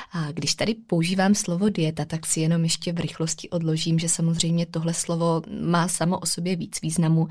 A 0.13 0.31
když 0.31 0.55
tady 0.55 0.75
používám 0.87 1.35
slovo 1.35 1.69
dieta, 1.69 2.05
tak 2.05 2.25
si 2.25 2.39
jenom 2.39 2.63
ještě 2.63 2.93
v 2.93 2.99
rychlosti 2.99 3.49
odložím, 3.49 3.99
že 3.99 4.09
samozřejmě 4.09 4.65
tohle 4.65 4.93
slovo 4.93 5.41
má 5.61 5.87
samo 5.87 6.19
o 6.19 6.25
sobě 6.25 6.55
víc 6.55 6.81
významu. 6.81 7.27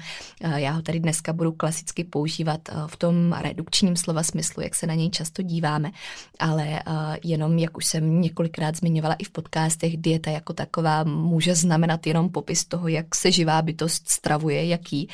Já 0.57 0.71
ho 0.71 0.83
tady 0.83 1.01
dneska 1.01 1.33
budu 1.33 1.53
klasicky 1.53 2.05
používat 2.05 2.61
v 2.87 2.97
tom 2.97 3.33
redukčním 3.33 3.97
slova 3.97 4.23
smyslu, 4.23 4.63
jak 4.63 4.75
se 4.75 4.87
na 4.87 4.95
něj 4.95 5.11
často 5.11 5.43
díváme, 5.43 5.91
ale 6.39 6.83
jenom, 7.25 7.59
jak 7.59 7.77
už 7.77 7.87
jsem 7.87 8.21
několikrát 8.21 8.77
zmiňovala 8.77 9.15
i 9.15 9.25
v 9.25 9.31
podcastech, 9.31 9.97
dieta 9.97 10.31
jako 10.31 10.53
taková 10.53 11.05
může 11.05 11.55
znamenat 11.55 12.07
jenom 12.07 12.29
popis 12.29 12.65
toho, 12.65 12.89
jak 12.89 13.15
se 13.15 13.33
živá 13.33 13.63
bytost 13.63 14.09
stravuje, 14.09 14.67
jaký. 14.67 15.09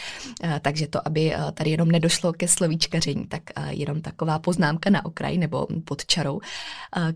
Takže 0.61 0.87
to, 0.87 1.07
aby 1.07 1.35
tady 1.55 1.71
jenom 1.71 1.91
nedošlo 1.91 2.33
ke 2.33 2.49
slovíčkaření, 2.49 3.27
tak 3.27 3.43
jenom 3.69 4.01
taková 4.01 4.39
poznámka 4.39 4.91
na 4.91 5.05
okraj 5.05 5.39
nebo 5.39 5.67
pod 5.85 6.07
čarou. 6.07 6.41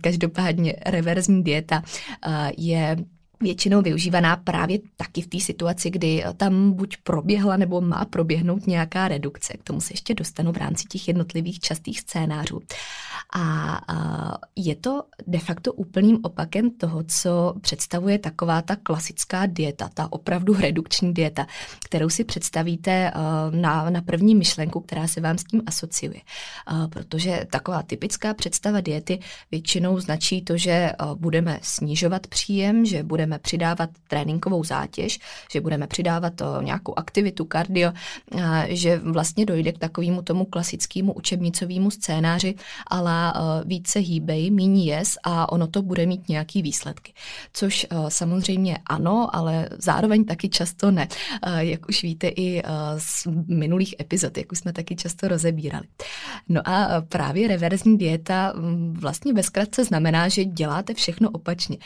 Každopádně 0.01 0.40
reverzní 0.87 1.43
dieta 1.45 1.83
je 2.59 2.97
většinou 3.41 3.83
využívaná 3.83 4.37
právě 4.37 4.79
taky 4.97 5.23
v 5.23 5.27
té 5.27 5.41
situaci, 5.41 5.91
kdy 5.91 6.25
tam 6.37 6.73
buď 6.73 6.97
proběhla 6.97 7.57
nebo 7.57 7.81
má 7.81 8.05
proběhnout 8.05 8.67
nějaká 8.67 9.09
redukce. 9.09 9.53
K 9.57 9.63
tomu 9.63 9.81
se 9.81 9.93
ještě 9.93 10.15
dostanu 10.15 10.53
v 10.53 10.57
rámci 10.57 10.85
těch 10.85 11.09
jednotlivých 11.09 11.61
častých 11.61 12.01
scénářů. 12.01 12.61
A, 13.37 13.81
je 14.57 14.75
to 14.75 15.03
de 15.27 15.39
facto 15.39 15.73
úplným 15.73 16.19
opakem 16.23 16.71
toho, 16.71 17.03
co 17.03 17.55
představuje 17.61 18.19
taková 18.19 18.63
ta 18.63 18.77
klasická 18.77 19.47
dieta, 19.47 19.91
ta 19.95 20.13
opravdu 20.13 20.55
redukční 20.55 21.15
dieta, 21.15 21.47
kterou 21.85 22.09
si 22.09 22.25
představíte 22.25 22.91
eh, 22.91 23.13
na, 23.57 23.91
na 23.91 24.03
první 24.03 24.35
myšlenku, 24.35 24.81
která 24.81 25.07
se 25.07 25.21
vám 25.21 25.39
s 25.39 25.45
tím 25.45 25.63
asociuje. 25.67 26.21
Eh, 26.21 26.89
protože 26.89 27.47
taková 27.51 27.83
typická 27.83 28.35
představa 28.35 28.81
diety 28.81 29.19
většinou 29.51 30.01
značí 30.01 30.43
to, 30.43 30.57
že 30.57 30.71
eh, 30.71 30.95
budeme 31.15 31.59
snižovat 31.63 32.27
příjem, 32.27 32.85
že 32.85 33.03
budeme 33.03 33.30
přidávat 33.39 33.91
tréninkovou 34.09 34.65
zátěž, 34.65 35.19
že 35.53 35.61
budeme 35.61 35.87
přidávat 35.87 36.33
nějakou 36.63 36.95
aktivitu, 36.99 37.45
kardio, 37.45 37.93
že 38.69 38.99
vlastně 38.99 39.47
dojde 39.47 39.73
k 39.73 39.79
takovému 39.79 40.23
tomu 40.23 40.45
klasickému 40.45 41.13
učebnicovému 41.13 41.91
scénáři, 41.91 42.55
ale 42.87 43.33
více 43.65 43.99
hýbej, 43.99 44.51
míní 44.51 44.87
jes 44.87 45.19
a 45.23 45.53
ono 45.53 45.67
to 45.67 45.83
bude 45.83 46.07
mít 46.07 46.29
nějaký 46.29 46.63
výsledky. 46.63 47.13
Což 47.53 47.87
samozřejmě 48.09 48.79
ano, 48.87 49.37
ale 49.37 49.69
zároveň 49.79 50.25
taky 50.25 50.49
často 50.49 50.91
ne. 50.91 51.09
Jak 51.59 51.89
už 51.89 52.03
víte 52.03 52.29
i 52.29 52.63
z 52.99 53.27
minulých 53.47 53.95
epizod, 54.01 54.39
jak 54.39 54.53
už 54.53 54.59
jsme 54.59 54.73
taky 54.73 54.97
často 54.97 55.29
rozebírali. 55.29 55.85
No 56.49 56.69
a 56.69 57.03
právě 57.09 57.49
reverzní 57.49 57.99
dieta 57.99 58.53
vlastně 58.93 59.33
ve 59.33 59.43
zkratce 59.43 59.85
znamená, 59.85 60.29
že 60.29 60.45
děláte 60.45 60.95
všechno 60.95 61.31
opačně. 61.31 61.77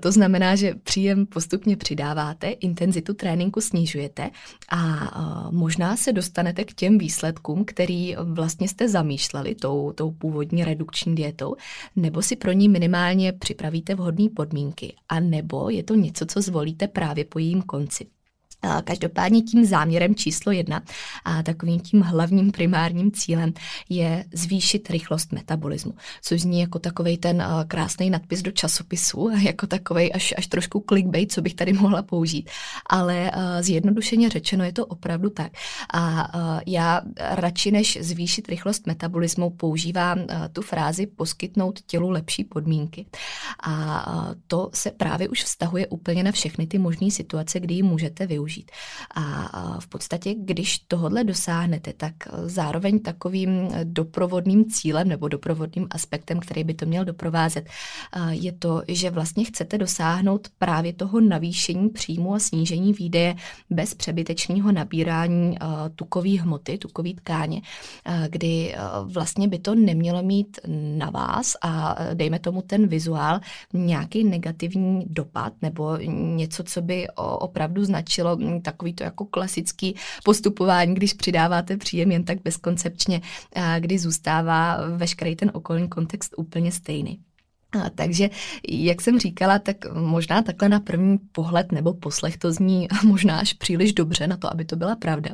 To 0.00 0.12
znamená, 0.12 0.56
že 0.56 0.73
příjem 0.82 1.26
postupně 1.26 1.76
přidáváte, 1.76 2.50
intenzitu 2.50 3.14
tréninku 3.14 3.60
snižujete 3.60 4.30
a 4.68 5.10
možná 5.50 5.96
se 5.96 6.12
dostanete 6.12 6.64
k 6.64 6.74
těm 6.74 6.98
výsledkům, 6.98 7.64
který 7.64 8.16
vlastně 8.22 8.68
jste 8.68 8.88
zamýšleli 8.88 9.54
tou, 9.54 9.92
tou 9.92 10.10
původní 10.10 10.64
redukční 10.64 11.14
dietou, 11.14 11.56
nebo 11.96 12.22
si 12.22 12.36
pro 12.36 12.52
ní 12.52 12.68
minimálně 12.68 13.32
připravíte 13.32 13.94
vhodné 13.94 14.28
podmínky, 14.36 14.94
a 15.08 15.20
nebo 15.20 15.70
je 15.70 15.82
to 15.82 15.94
něco, 15.94 16.26
co 16.26 16.42
zvolíte 16.42 16.88
právě 16.88 17.24
po 17.24 17.38
jejím 17.38 17.62
konci. 17.62 18.06
Každopádně 18.84 19.42
tím 19.42 19.64
záměrem 19.64 20.14
číslo 20.14 20.52
jedna 20.52 20.82
a 21.24 21.42
takovým 21.42 21.80
tím 21.80 22.00
hlavním 22.00 22.52
primárním 22.52 23.12
cílem 23.12 23.52
je 23.88 24.24
zvýšit 24.32 24.90
rychlost 24.90 25.32
metabolismu, 25.32 25.94
což 26.22 26.40
zní 26.40 26.60
jako 26.60 26.78
takový 26.78 27.18
ten 27.18 27.44
krásný 27.68 28.10
nadpis 28.10 28.42
do 28.42 28.50
časopisu, 28.50 29.30
jako 29.42 29.66
takový 29.66 30.12
až, 30.12 30.34
až 30.38 30.46
trošku 30.46 30.84
clickbait, 30.88 31.32
co 31.32 31.42
bych 31.42 31.54
tady 31.54 31.72
mohla 31.72 32.02
použít. 32.02 32.50
Ale 32.86 33.30
zjednodušeně 33.60 34.28
řečeno 34.28 34.64
je 34.64 34.72
to 34.72 34.86
opravdu 34.86 35.30
tak. 35.30 35.52
A 35.94 36.30
já 36.66 37.00
radši 37.20 37.70
než 37.70 37.98
zvýšit 38.00 38.48
rychlost 38.48 38.86
metabolismu 38.86 39.50
používám 39.50 40.18
tu 40.52 40.62
frázi 40.62 41.06
poskytnout 41.06 41.80
tělu 41.80 42.10
lepší 42.10 42.44
podmínky. 42.44 43.06
A 43.62 44.06
to 44.46 44.70
se 44.74 44.90
právě 44.90 45.28
už 45.28 45.44
vztahuje 45.44 45.86
úplně 45.86 46.22
na 46.22 46.32
všechny 46.32 46.66
ty 46.66 46.78
možné 46.78 47.10
situace, 47.10 47.60
kdy 47.60 47.74
ji 47.74 47.82
můžete 47.82 48.26
využít 48.26 48.53
využít. 48.54 48.70
A 49.14 49.80
v 49.80 49.88
podstatě, 49.88 50.34
když 50.34 50.78
tohle 50.78 51.24
dosáhnete, 51.24 51.92
tak 51.92 52.14
zároveň 52.46 52.98
takovým 52.98 53.68
doprovodným 53.84 54.70
cílem 54.70 55.08
nebo 55.08 55.28
doprovodným 55.28 55.86
aspektem, 55.90 56.40
který 56.40 56.64
by 56.64 56.74
to 56.74 56.86
měl 56.86 57.04
doprovázet, 57.04 57.68
je 58.30 58.52
to, 58.52 58.82
že 58.88 59.10
vlastně 59.10 59.44
chcete 59.44 59.78
dosáhnout 59.78 60.48
právě 60.58 60.92
toho 60.92 61.20
navýšení 61.20 61.88
příjmu 61.88 62.34
a 62.34 62.38
snížení 62.38 62.92
výdeje 62.92 63.34
bez 63.70 63.94
přebytečného 63.94 64.72
nabírání 64.72 65.56
tukové 65.94 66.40
hmoty, 66.40 66.78
tukové 66.78 67.10
tkáně, 67.14 67.62
kdy 68.28 68.74
vlastně 69.04 69.48
by 69.48 69.58
to 69.58 69.74
nemělo 69.74 70.22
mít 70.22 70.58
na 70.98 71.10
vás 71.10 71.56
a 71.62 71.96
dejme 72.14 72.38
tomu 72.38 72.62
ten 72.62 72.86
vizuál 72.86 73.40
nějaký 73.72 74.24
negativní 74.24 75.04
dopad 75.06 75.52
nebo 75.62 75.96
něco, 76.36 76.64
co 76.64 76.82
by 76.82 77.06
opravdu 77.16 77.84
značilo 77.84 78.36
takový 78.62 78.94
to 78.94 79.04
jako 79.04 79.24
klasický 79.24 79.94
postupování, 80.24 80.94
když 80.94 81.12
přidáváte 81.12 81.76
příjem 81.76 82.12
jen 82.12 82.24
tak 82.24 82.38
bezkoncepčně, 82.42 83.20
kdy 83.78 83.98
zůstává 83.98 84.78
veškerý 84.96 85.36
ten 85.36 85.50
okolní 85.54 85.88
kontext 85.88 86.34
úplně 86.36 86.72
stejný. 86.72 87.18
A, 87.74 87.90
takže, 87.90 88.30
jak 88.68 89.00
jsem 89.00 89.18
říkala, 89.18 89.58
tak 89.58 89.76
možná 89.92 90.42
takhle 90.42 90.68
na 90.68 90.80
první 90.80 91.18
pohled 91.18 91.72
nebo 91.72 91.94
poslech 91.94 92.36
to 92.36 92.52
zní 92.52 92.88
možná 93.04 93.38
až 93.38 93.52
příliš 93.52 93.92
dobře 93.92 94.26
na 94.26 94.36
to, 94.36 94.52
aby 94.52 94.64
to 94.64 94.76
byla 94.76 94.96
pravda. 94.96 95.30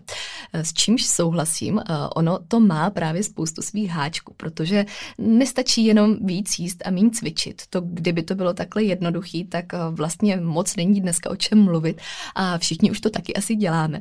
S 0.52 0.72
čímž 0.72 1.06
souhlasím, 1.06 1.80
ono 2.16 2.38
to 2.48 2.60
má 2.60 2.90
právě 2.90 3.22
spoustu 3.22 3.62
svých 3.62 3.90
háčků, 3.90 4.34
protože 4.36 4.86
nestačí 5.18 5.84
jenom 5.84 6.16
víc 6.26 6.58
jíst 6.58 6.82
a 6.86 6.90
méně 6.90 7.10
cvičit. 7.10 7.62
To, 7.70 7.80
kdyby 7.80 8.22
to 8.22 8.34
bylo 8.34 8.54
takhle 8.54 8.82
jednoduchý, 8.82 9.44
tak 9.44 9.64
vlastně 9.90 10.36
moc 10.36 10.76
není 10.76 11.00
dneska 11.00 11.30
o 11.30 11.36
čem 11.36 11.64
mluvit 11.64 12.00
a 12.34 12.58
všichni 12.58 12.90
už 12.90 13.00
to 13.00 13.10
taky 13.10 13.34
asi 13.34 13.56
děláme. 13.56 14.00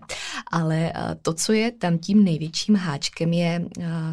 Ale 0.51 0.93
to, 1.21 1.33
co 1.33 1.53
je 1.53 1.71
tam 1.71 1.97
tím 1.97 2.23
největším 2.23 2.75
háčkem, 2.75 3.33
je 3.33 3.65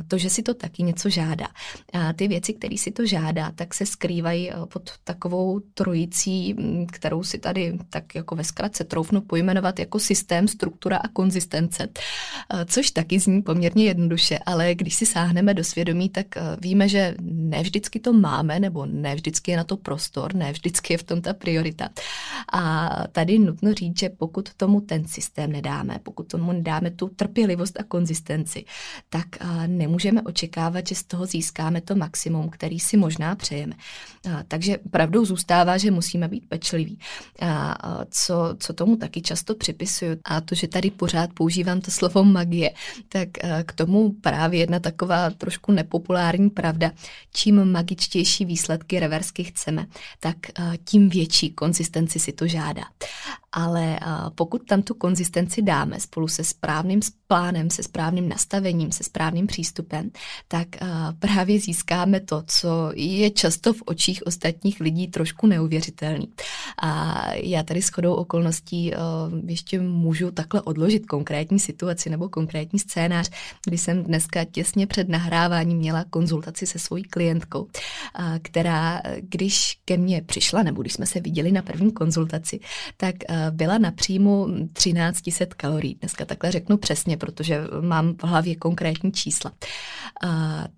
to, 0.08 0.18
že 0.18 0.30
si 0.30 0.42
to 0.42 0.54
taky 0.54 0.82
něco 0.82 1.08
žádá. 1.08 1.46
A 1.92 2.12
ty 2.12 2.28
věci, 2.28 2.52
které 2.52 2.78
si 2.78 2.90
to 2.90 3.06
žádá, 3.06 3.52
tak 3.54 3.74
se 3.74 3.86
skrývají 3.86 4.15
skrývají 4.16 4.50
eh, 4.50 4.54
pod 4.68 4.90
takovou 5.04 5.60
trojicí, 5.60 6.54
mm, 6.54 6.86
kterou 6.86 7.22
si 7.22 7.38
tady 7.38 7.78
tak 7.90 8.14
jako 8.14 8.36
ve 8.36 8.44
zkratce 8.44 8.84
troufnu 8.84 9.20
pojmenovat 9.20 9.78
jako 9.78 9.98
systém, 9.98 10.48
struktura 10.48 10.96
a 10.96 11.08
konzistence, 11.08 11.88
eh, 11.88 12.64
což 12.64 12.90
taky 12.90 13.20
zní 13.20 13.42
poměrně 13.42 13.84
jednoduše, 13.84 14.38
ale 14.46 14.74
když 14.74 14.94
si 14.94 15.06
sáhneme 15.06 15.54
do 15.54 15.64
svědomí, 15.64 16.08
tak 16.08 16.36
eh, 16.36 16.40
víme, 16.60 16.88
že 16.88 17.14
ne 17.22 17.62
vždycky 17.62 18.00
to 18.00 18.12
máme, 18.12 18.60
nebo 18.60 18.86
ne 18.86 19.14
vždycky 19.14 19.50
je 19.50 19.56
na 19.56 19.64
to 19.64 19.76
prostor, 19.76 20.34
ne 20.34 20.52
vždycky 20.52 20.94
je 20.94 20.98
v 20.98 21.02
tom 21.02 21.20
ta 21.20 21.32
priorita. 21.34 21.88
A 22.52 22.90
tady 23.12 23.38
nutno 23.38 23.74
říct, 23.74 23.98
že 23.98 24.08
pokud 24.08 24.54
tomu 24.54 24.80
ten 24.80 25.04
systém 25.04 25.52
nedáme, 25.52 25.98
pokud 26.02 26.28
tomu 26.28 26.52
nedáme 26.52 26.90
tu 26.90 27.08
trpělivost 27.08 27.80
a 27.80 27.82
konzistenci, 27.82 28.64
tak 29.08 29.26
nemůžeme 29.66 30.22
očekávat, 30.22 30.88
že 30.88 30.94
z 30.94 31.04
toho 31.04 31.26
získáme 31.26 31.80
to 31.80 31.94
maximum, 31.94 32.48
který 32.48 32.80
si 32.80 32.96
možná 32.96 33.34
přejeme. 33.34 33.74
Takže 34.48 34.78
pravdou 34.90 35.24
zůstává, 35.24 35.78
že 35.78 35.90
musíme 35.90 36.28
být 36.28 36.48
pečliví. 36.48 36.98
A, 37.40 38.04
co, 38.10 38.54
co 38.58 38.72
tomu 38.72 38.96
taky 38.96 39.22
často 39.22 39.54
připisuju, 39.54 40.16
a 40.24 40.40
to, 40.40 40.54
že 40.54 40.68
tady 40.68 40.90
pořád 40.90 41.30
používám 41.32 41.80
to 41.80 41.90
slovo 41.90 42.24
magie, 42.24 42.70
tak 43.08 43.28
k 43.66 43.72
tomu 43.72 44.12
právě 44.12 44.60
jedna 44.60 44.78
taková 44.78 45.30
trošku 45.30 45.72
nepopulární 45.72 46.50
pravda. 46.50 46.90
Čím 47.32 47.72
magičtější 47.72 48.44
výsledky 48.44 49.00
reversky 49.00 49.44
chceme, 49.44 49.86
tak 50.20 50.36
tím 50.84 51.08
větší 51.08 51.50
konzistenci 51.50 52.18
si 52.18 52.32
to 52.32 52.46
žádá. 52.46 52.82
Ale 53.52 53.98
pokud 54.34 54.62
tam 54.66 54.82
tu 54.82 54.94
konzistenci 54.94 55.62
dáme 55.62 56.00
spolu 56.00 56.28
se 56.28 56.44
správným 56.44 57.00
plánem, 57.26 57.70
se 57.70 57.82
správným 57.82 58.28
nastavením, 58.28 58.92
se 58.92 59.04
správným 59.04 59.46
přístupem, 59.46 60.10
tak 60.48 60.68
právě 61.18 61.60
získáme 61.60 62.20
to, 62.20 62.42
co 62.46 62.90
je 62.94 63.30
často 63.30 63.72
v 63.72 63.82
očích 63.86 63.95
ostatních 64.22 64.80
lidí 64.80 65.08
trošku 65.08 65.46
neuvěřitelný. 65.46 66.28
A 66.82 67.22
já 67.34 67.62
tady 67.62 67.82
s 67.82 67.88
chodou 67.88 68.14
okolností 68.14 68.92
uh, 68.92 69.48
ještě 69.50 69.80
můžu 69.80 70.30
takhle 70.30 70.62
odložit 70.62 71.06
konkrétní 71.06 71.58
situaci 71.58 72.10
nebo 72.10 72.28
konkrétní 72.28 72.78
scénář, 72.78 73.30
kdy 73.66 73.78
jsem 73.78 74.02
dneska 74.02 74.44
těsně 74.44 74.86
před 74.86 75.08
nahráváním 75.08 75.78
měla 75.78 76.04
konzultaci 76.10 76.66
se 76.66 76.78
svojí 76.78 77.04
klientkou, 77.04 77.62
uh, 77.62 77.68
která, 78.42 79.02
když 79.20 79.78
ke 79.84 79.96
mně 79.96 80.22
přišla, 80.22 80.62
nebo 80.62 80.82
když 80.82 80.92
jsme 80.92 81.06
se 81.06 81.20
viděli 81.20 81.52
na 81.52 81.62
první 81.62 81.92
konzultaci, 81.92 82.60
tak 82.96 83.14
uh, 83.28 83.36
byla 83.50 83.78
na 83.78 83.90
příjmu 83.90 84.46
1300 84.72 85.46
kalorií. 85.56 85.94
Dneska 85.94 86.24
takhle 86.24 86.52
řeknu 86.52 86.76
přesně, 86.76 87.16
protože 87.16 87.60
mám 87.80 88.14
v 88.14 88.24
hlavě 88.24 88.56
konkrétní 88.56 89.12
čísla. 89.12 89.52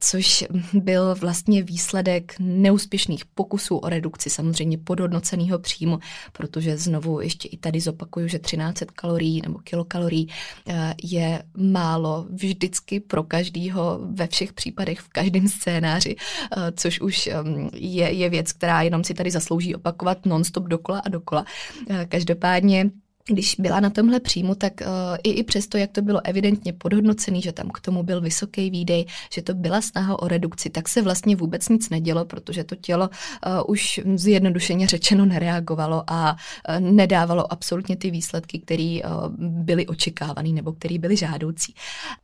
Což 0.01 0.45
byl 0.73 1.15
vlastně 1.15 1.63
výsledek 1.63 2.35
neúspěšného 2.39 2.98
úspěšných 2.99 3.25
pokusů 3.27 3.77
o 3.77 3.89
redukci 3.89 4.31
samozřejmě 4.31 4.79
podhodnoceného 4.79 5.59
příjmu, 5.59 5.99
protože 6.33 6.77
znovu 6.77 7.21
ještě 7.21 7.49
i 7.49 7.57
tady 7.57 7.81
zopakuju, 7.81 8.29
že 8.29 8.39
1300 8.39 8.87
kalorií 8.95 9.43
nebo 9.43 9.59
kilokalorií 9.59 10.29
eh, 10.67 10.95
je 11.03 11.43
málo 11.57 12.27
vždycky 12.31 13.01
pro 13.01 13.23
každýho 13.23 14.01
ve 14.03 14.27
všech 14.27 14.53
případech 14.53 14.99
v 14.99 15.09
každém 15.09 15.49
scénáři, 15.49 16.17
eh, 16.19 16.73
což 16.77 17.01
už 17.01 17.27
ehm, 17.27 17.71
je, 17.75 18.11
je 18.11 18.31
věc, 18.31 18.53
která 18.53 18.83
jenom 18.83 19.05
si 19.05 19.15
tady 19.15 19.31
zaslouží 19.31 19.75
opakovat 19.75 20.27
nonstop 20.27 20.65
dokola 20.65 20.99
a 20.99 21.09
dokola. 21.09 21.45
Eh, 21.91 22.07
každopádně 22.09 22.91
když 23.29 23.57
byla 23.59 23.81
na 23.81 23.91
tomhle 23.91 24.21
příjmu, 24.21 24.55
tak 24.55 24.73
uh, 24.81 24.87
i, 25.23 25.31
i 25.31 25.43
přesto, 25.43 25.79
jak 25.79 25.93
to 25.93 26.03
bylo 26.03 26.21
evidentně 26.25 26.73
podhodnocený, 26.73 27.43
že 27.43 27.53
tam 27.53 27.71
k 27.71 27.81
tomu 27.81 28.03
byl 28.03 28.21
vysoký 28.21 28.71
výdej, 28.71 29.07
že 29.33 29.43
to 29.43 29.55
byla 29.55 29.81
snaha 29.81 30.23
o 30.23 30.29
redukci, 30.29 30.71
tak 30.71 30.89
se 30.89 31.03
vlastně 31.03 31.37
vůbec 31.37 31.69
nic 31.69 31.91
nedělo, 31.91 32.25
protože 32.25 32.65
to 32.65 32.77
tělo 32.77 33.09
uh, 33.09 33.53
už 33.67 34.01
zjednodušeně 34.15 34.87
řečeno 34.87 35.27
nereagovalo 35.27 36.05
a 36.07 36.37
uh, 36.69 36.81
nedávalo 36.81 37.53
absolutně 37.53 37.97
ty 37.97 38.11
výsledky, 38.11 38.59
které 38.59 38.99
uh, 39.05 39.29
byly 39.39 39.87
očekávané 39.87 40.49
nebo 40.49 40.73
které 40.73 40.99
byly 40.99 41.17
žádoucí. 41.17 41.75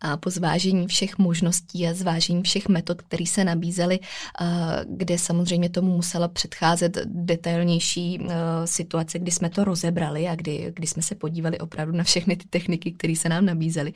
A 0.01 0.17
po 0.17 0.31
zvážení 0.31 0.87
všech 0.87 1.19
možností 1.19 1.87
a 1.87 1.95
zvážení 1.95 2.43
všech 2.43 2.69
metod, 2.69 3.03
které 3.03 3.27
se 3.27 3.45
nabízely, 3.45 3.99
uh, 4.01 4.47
kde 4.89 5.19
samozřejmě 5.19 5.69
tomu 5.69 5.97
musela 5.97 6.29
předcházet 6.29 6.99
detailnější 7.05 8.19
uh, 8.19 8.29
situace, 8.65 9.19
kdy 9.19 9.31
jsme 9.31 9.51
to 9.51 9.65
rozebrali 9.65 10.29
a 10.29 10.35
kdy, 10.35 10.73
kdy 10.75 10.87
jsme 10.95 11.03
se 11.03 11.15
podívali 11.15 11.59
opravdu 11.59 11.97
na 11.97 12.05
všechny 12.05 12.37
ty 12.37 12.45
techniky, 12.51 12.93
které 12.93 13.17
se 13.17 13.29
nám 13.29 13.45
nabízely. 13.45 13.93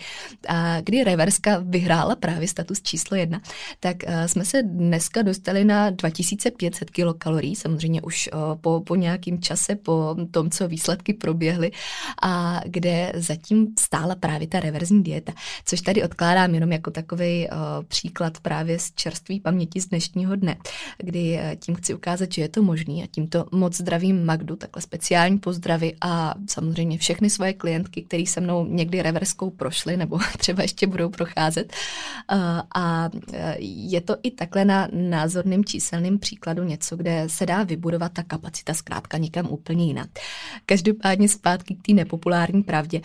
A 0.49 0.81
kdy 0.81 1.05
reverska 1.05 1.59
vyhrála 1.65 2.17
právě 2.17 2.49
status 2.49 2.83
číslo 2.83 3.17
jedna, 3.17 3.41
tak 3.81 3.97
eh, 4.07 4.29
jsme 4.29 4.45
se 4.45 4.63
dneska 4.63 5.23
dostali 5.23 5.65
na 5.65 5.91
2500 5.91 6.91
kilokalorií, 6.91 7.57
samozřejmě 7.57 8.03
už 8.03 8.27
eh, 8.27 8.37
po, 8.61 8.81
po 8.81 8.97
nějakým 8.97 9.41
čase, 9.41 9.77
po 9.77 10.17
tom, 10.31 10.51
co 10.51 10.69
výsledky 10.69 11.15
proběhly 11.15 11.71
a 12.23 12.61
kde 12.67 13.13
zatím 13.15 13.67
stála 13.79 14.15
právě 14.15 14.49
ta 14.49 14.61
reverzní 14.61 15.03
dieta, 15.03 15.33
což 15.65 15.81
tady 15.81 16.03
odkládám 16.03 16.55
jenom 16.55 16.73
jako 16.73 16.91
takový 16.91 17.49
uh, 17.49 17.85
příklad 17.89 18.41
právě 18.41 18.79
z 18.79 18.93
čerství 18.93 19.41
paměti 19.41 19.81
z 19.81 19.87
dnešního 19.87 20.37
dne, 20.37 20.57
kdy 20.99 21.41
tím 21.61 21.75
chci 21.75 21.95
ukázat, 21.95 22.33
že 22.33 22.43
je 22.43 22.49
to 22.49 22.63
možný 22.63 23.05
a 23.05 23.07
tímto 23.11 23.45
moc 23.53 23.77
zdravím 23.77 24.25
Magdu, 24.25 24.57
takhle 24.57 24.83
speciální 24.83 25.39
pozdravy 25.39 25.95
a 26.01 26.35
samozřejmě 26.49 26.78
samozřejmě 26.79 26.99
všechny 26.99 27.31
svoje 27.31 27.53
klientky, 27.53 28.03
které 28.03 28.27
se 28.27 28.41
mnou 28.41 28.67
někdy 28.67 29.03
reverskou 29.03 29.51
prošly 29.51 29.97
nebo 29.97 30.19
třeba 30.39 30.63
ještě 30.63 30.87
budou 30.87 31.09
procházet. 31.09 31.73
A 32.75 33.11
je 33.59 34.01
to 34.01 34.17
i 34.23 34.31
takhle 34.31 34.65
na 34.65 34.89
názorným 34.93 35.65
číselným 35.65 36.19
příkladu 36.19 36.65
něco, 36.65 36.97
kde 36.97 37.25
se 37.27 37.47
dá 37.47 37.63
vybudovat 37.63 38.13
ta 38.13 38.23
kapacita 38.23 38.75
zkrátka 38.75 39.19
někam 39.19 39.47
úplně 39.51 39.87
jinak. 39.87 40.11
Každopádně 40.67 41.29
zpátky 41.29 41.75
k 41.75 41.87
té 41.87 41.93
nepopulární 41.93 42.63
pravdě. 42.63 43.01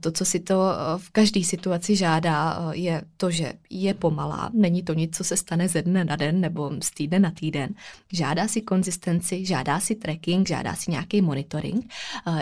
To, 0.00 0.12
co 0.12 0.24
si 0.24 0.40
to 0.40 0.56
v 0.96 1.10
každé 1.10 1.44
situaci 1.44 1.96
žádá, 1.96 2.72
je 2.72 3.02
to, 3.16 3.30
že 3.30 3.52
je 3.70 3.94
pomalá, 3.94 4.50
není 4.54 4.82
to 4.82 4.94
nic, 4.94 5.16
co 5.16 5.24
se 5.24 5.36
stane 5.36 5.68
ze 5.68 5.82
dne 5.82 6.04
na 6.04 6.16
den 6.16 6.40
nebo 6.40 6.70
z 6.82 6.90
týdne 6.90 7.18
na 7.18 7.30
týden. 7.30 7.74
Žádá 8.12 8.48
si 8.48 8.60
konzistenci, 8.60 9.44
žádá 9.44 9.80
si 9.80 9.94
tracking, 9.94 10.48
žádá 10.48 10.74
si 10.74 10.90
nějaký 10.90 11.22
monitoring, 11.22 11.92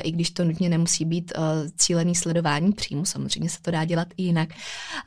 i 0.03 0.11
když 0.13 0.31
to 0.31 0.45
nutně 0.45 0.68
nemusí 0.69 1.05
být 1.05 1.33
uh, 1.39 1.45
cílený 1.77 2.15
sledování 2.15 2.73
příjmu, 2.73 3.05
samozřejmě 3.05 3.51
se 3.51 3.63
to 3.63 3.71
dá 3.71 3.85
dělat 3.85 4.09
i 4.17 4.23
jinak. 4.23 4.49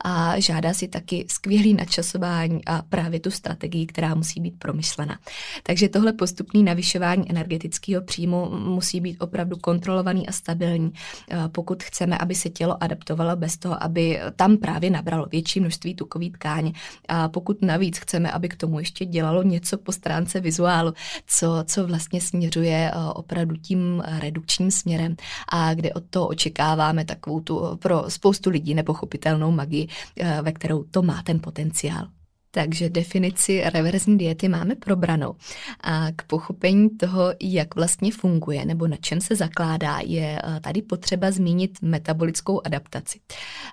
A 0.04 0.40
žádá 0.40 0.74
si 0.74 0.88
taky 0.88 1.26
skvělý 1.28 1.74
načasování 1.74 2.64
a 2.64 2.82
právě 2.82 3.20
tu 3.20 3.30
strategii, 3.30 3.86
která 3.86 4.14
musí 4.14 4.40
být 4.40 4.58
promyšlena. 4.58 5.18
Takže 5.62 5.88
tohle 5.88 6.12
postupné 6.12 6.62
navyšování 6.62 7.30
energetického 7.30 8.02
příjmu 8.02 8.50
musí 8.50 9.00
být 9.00 9.16
opravdu 9.20 9.56
kontrolovaný 9.56 10.28
a 10.28 10.32
stabilní, 10.32 10.90
uh, 10.90 11.48
pokud 11.48 11.82
chceme, 11.82 12.18
aby 12.18 12.34
se 12.34 12.50
tělo 12.50 12.82
adaptovalo 12.82 13.36
bez 13.36 13.56
toho, 13.56 13.82
aby 13.82 14.20
tam 14.36 14.56
právě 14.56 14.90
nabralo 14.90 15.26
větší 15.30 15.60
množství 15.60 15.94
tukové 15.94 16.30
tkáně. 16.30 16.72
A 17.08 17.28
pokud 17.28 17.62
navíc 17.62 17.98
chceme, 17.98 18.30
aby 18.30 18.48
k 18.48 18.56
tomu 18.56 18.78
ještě 18.78 19.04
dělalo 19.04 19.42
něco 19.42 19.78
po 19.78 19.92
stránce 19.92 20.40
vizuálu, 20.40 20.94
co, 21.26 21.64
co 21.66 21.86
vlastně 21.86 22.20
směřuje 22.20 22.92
uh, 22.94 23.12
opravdu 23.14 23.56
tím 23.56 24.02
redukčním 24.18 24.70
směrem 24.70 25.16
a 25.52 25.74
kde 25.74 25.92
od 25.92 26.04
toho 26.10 26.26
očekáváme 26.26 27.04
takovou 27.04 27.40
tu 27.40 27.76
pro 27.76 28.10
spoustu 28.10 28.50
lidí 28.50 28.74
nepochopitelnou 28.74 29.50
magii, 29.50 29.88
eh, 30.16 30.38
ve 30.42 30.52
kterou 30.52 30.82
to 30.82 31.02
má 31.02 31.22
ten 31.22 31.40
potenciál. 31.40 32.08
Takže 32.54 32.90
definici 32.90 33.62
reverzní 33.64 34.18
diety 34.18 34.48
máme 34.48 34.74
probranou. 34.74 35.34
A 35.80 36.12
k 36.16 36.22
pochopení 36.22 36.90
toho, 36.90 37.32
jak 37.40 37.74
vlastně 37.74 38.12
funguje 38.12 38.64
nebo 38.64 38.86
na 38.86 38.96
čem 38.96 39.20
se 39.20 39.36
zakládá, 39.36 39.98
je 40.04 40.42
eh, 40.44 40.60
tady 40.60 40.82
potřeba 40.82 41.30
zmínit 41.30 41.82
metabolickou 41.82 42.60
adaptaci. 42.66 43.18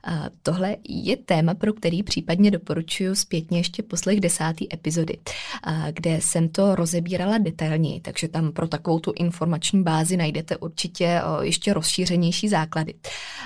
A 0.03 0.25
tohle 0.43 0.75
je 0.89 1.17
téma, 1.17 1.53
pro 1.53 1.73
který 1.73 2.03
případně 2.03 2.51
doporučuji 2.51 3.15
zpětně 3.15 3.59
ještě 3.59 3.83
poslech 3.83 4.19
desáté 4.19 4.65
epizody, 4.73 5.17
a 5.63 5.91
kde 5.91 6.21
jsem 6.21 6.49
to 6.49 6.75
rozebírala 6.75 7.37
detailněji, 7.37 7.99
takže 7.99 8.27
tam 8.27 8.51
pro 8.51 8.67
takovou 8.67 8.99
tu 8.99 9.13
informační 9.15 9.83
bázi 9.83 10.17
najdete 10.17 10.57
určitě 10.57 11.05
eh, 11.05 11.21
ještě 11.45 11.73
rozšířenější 11.73 12.49
základy. 12.49 12.93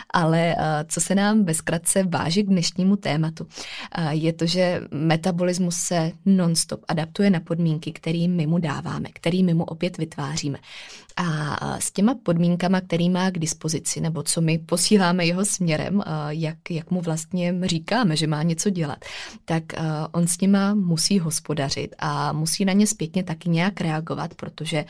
Ale 0.10 0.56
eh, 0.58 0.86
co 0.88 1.02
se 1.02 1.16
nám 1.16 1.44
bezkratce 1.44 2.04
váží 2.04 2.44
k 2.44 2.48
dnešnímu 2.48 2.96
tématu, 2.96 3.48
je 4.10 4.34
to, 4.34 4.46
že 4.46 4.82
metabolismus 5.24 5.76
se 5.76 6.12
nonstop 6.26 6.82
adaptuje 6.88 7.30
na 7.30 7.40
podmínky, 7.40 7.92
které 7.92 8.28
my 8.28 8.48
mu 8.48 8.58
dáváme, 8.58 9.10
které 9.14 9.44
my 9.44 9.54
mu 9.54 9.64
opět 9.64 9.98
vytváříme. 9.98 10.58
A 11.16 11.80
s 11.80 11.92
těma 11.92 12.16
podmínkama, 12.24 12.82
který 12.82 13.10
má 13.10 13.32
k 13.32 13.40
dispozici, 13.40 14.02
nebo 14.02 14.24
co 14.24 14.42
my 14.42 14.58
posíláme 14.58 15.26
jeho 15.26 15.46
směrem, 15.46 16.04
jak, 16.30 16.58
jak 16.70 16.92
mu 16.92 17.02
vlastně 17.02 17.56
říkáme, 17.64 18.16
že 18.16 18.28
má 18.28 18.44
něco 18.44 18.70
dělat, 18.70 19.06
tak 19.46 19.64
on 20.12 20.28
s 20.28 20.42
nima 20.42 20.74
musí 20.74 21.20
hospodařit 21.20 21.96
a 22.00 22.34
musí 22.34 22.66
na 22.66 22.74
ně 22.74 22.88
zpětně 22.88 23.24
taky 23.24 23.50
nějak 23.50 23.82
reagovat, 23.82 24.34
protože 24.34 24.86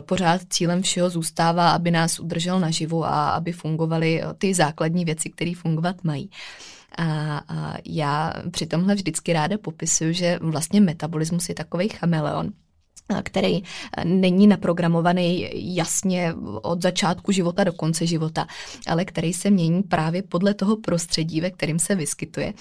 pořád 0.00 0.40
cílem 0.50 0.82
všeho 0.82 1.10
zůstává, 1.10 1.70
aby 1.70 1.90
nás 1.90 2.20
udržel 2.20 2.60
naživu 2.60 3.04
a 3.04 3.30
aby 3.30 3.52
fungovaly 3.52 4.22
ty 4.38 4.54
základní 4.54 5.04
věci, 5.04 5.30
které 5.30 5.52
fungovat 5.56 6.04
mají. 6.04 6.30
A, 6.98 7.38
a 7.48 7.76
já 7.84 8.32
při 8.50 8.66
tomhle 8.66 8.94
vždycky 8.94 9.32
ráda 9.32 9.58
popisuju, 9.58 10.12
že 10.12 10.38
vlastně 10.42 10.80
metabolismus 10.80 11.48
je 11.48 11.54
takový 11.54 11.88
chameleon, 11.88 12.52
který 13.22 13.62
není 14.04 14.46
naprogramovaný 14.46 15.48
jasně 15.76 16.34
od 16.62 16.82
začátku 16.82 17.32
života 17.32 17.64
do 17.64 17.72
konce 17.72 18.06
života, 18.06 18.46
ale 18.86 19.04
který 19.04 19.32
se 19.32 19.50
mění 19.50 19.82
právě 19.82 20.22
podle 20.22 20.54
toho 20.54 20.76
prostředí, 20.76 21.40
ve 21.40 21.50
kterém 21.50 21.78
se 21.78 21.94
vyskytuje, 21.94 22.54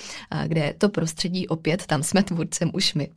kde 0.48 0.76
to 0.78 0.90
prostředí 0.90 1.48
opět, 1.48 1.86
tam 1.86 2.04
jsme 2.04 2.24
tvůrcem 2.24 2.72
už 2.74 2.94
my. 2.94 3.10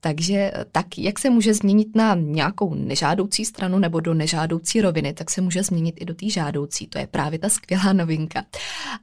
Takže 0.00 0.52
tak, 0.72 0.98
jak 0.98 1.18
se 1.18 1.30
může 1.30 1.54
změnit 1.54 1.96
na 1.96 2.14
nějakou 2.14 2.74
nežádoucí 2.74 3.44
stranu 3.44 3.78
nebo 3.78 4.00
do 4.00 4.14
nežádoucí 4.14 4.80
roviny, 4.80 5.12
tak 5.12 5.30
se 5.30 5.40
může 5.40 5.62
změnit 5.62 5.94
i 5.98 6.04
do 6.04 6.14
té 6.14 6.30
žádoucí. 6.30 6.86
To 6.86 6.98
je 6.98 7.06
právě 7.06 7.38
ta 7.38 7.48
skvělá 7.48 7.92
novinka. 7.92 8.44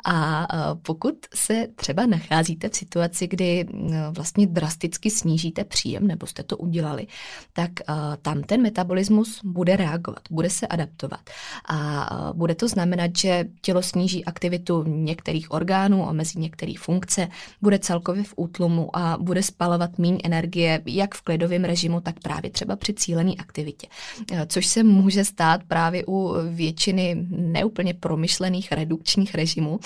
A 0.05 0.47
pokud 0.81 1.15
se 1.35 1.67
třeba 1.75 2.05
nacházíte 2.05 2.69
v 2.69 2.75
situaci, 2.75 3.27
kdy 3.27 3.65
vlastně 4.11 4.47
drasticky 4.47 5.09
snížíte 5.09 5.63
příjem, 5.63 6.07
nebo 6.07 6.27
jste 6.27 6.43
to 6.43 6.57
udělali, 6.57 7.07
tak 7.53 7.71
uh, 7.89 7.95
tam 8.21 8.43
ten 8.43 8.61
metabolismus 8.61 9.39
bude 9.43 9.75
reagovat, 9.75 10.21
bude 10.31 10.49
se 10.49 10.67
adaptovat. 10.67 11.19
A 11.65 12.11
uh, 12.11 12.37
bude 12.37 12.55
to 12.55 12.67
znamenat, 12.67 13.11
že 13.17 13.45
tělo 13.61 13.81
sníží 13.81 14.25
aktivitu 14.25 14.83
některých 14.83 15.51
orgánů, 15.51 16.05
omezí 16.09 16.39
některé 16.39 16.73
funkce, 16.79 17.27
bude 17.61 17.79
celkově 17.79 18.23
v 18.23 18.33
útlumu 18.35 18.97
a 18.97 19.17
bude 19.17 19.43
spalovat 19.43 19.99
méně 19.99 20.19
energie, 20.23 20.81
jak 20.85 21.15
v 21.15 21.21
klidovém 21.21 21.63
režimu, 21.63 22.01
tak 22.01 22.19
právě 22.19 22.51
třeba 22.51 22.75
při 22.75 22.93
cílené 22.93 23.31
aktivitě. 23.37 23.87
Uh, 24.31 24.39
což 24.47 24.65
se 24.65 24.83
může 24.83 25.25
stát 25.25 25.61
právě 25.67 26.03
u 26.07 26.33
většiny 26.49 27.27
neúplně 27.29 27.93
promyšlených 27.93 28.71
redukčních 28.71 29.35
režimů, 29.35 29.79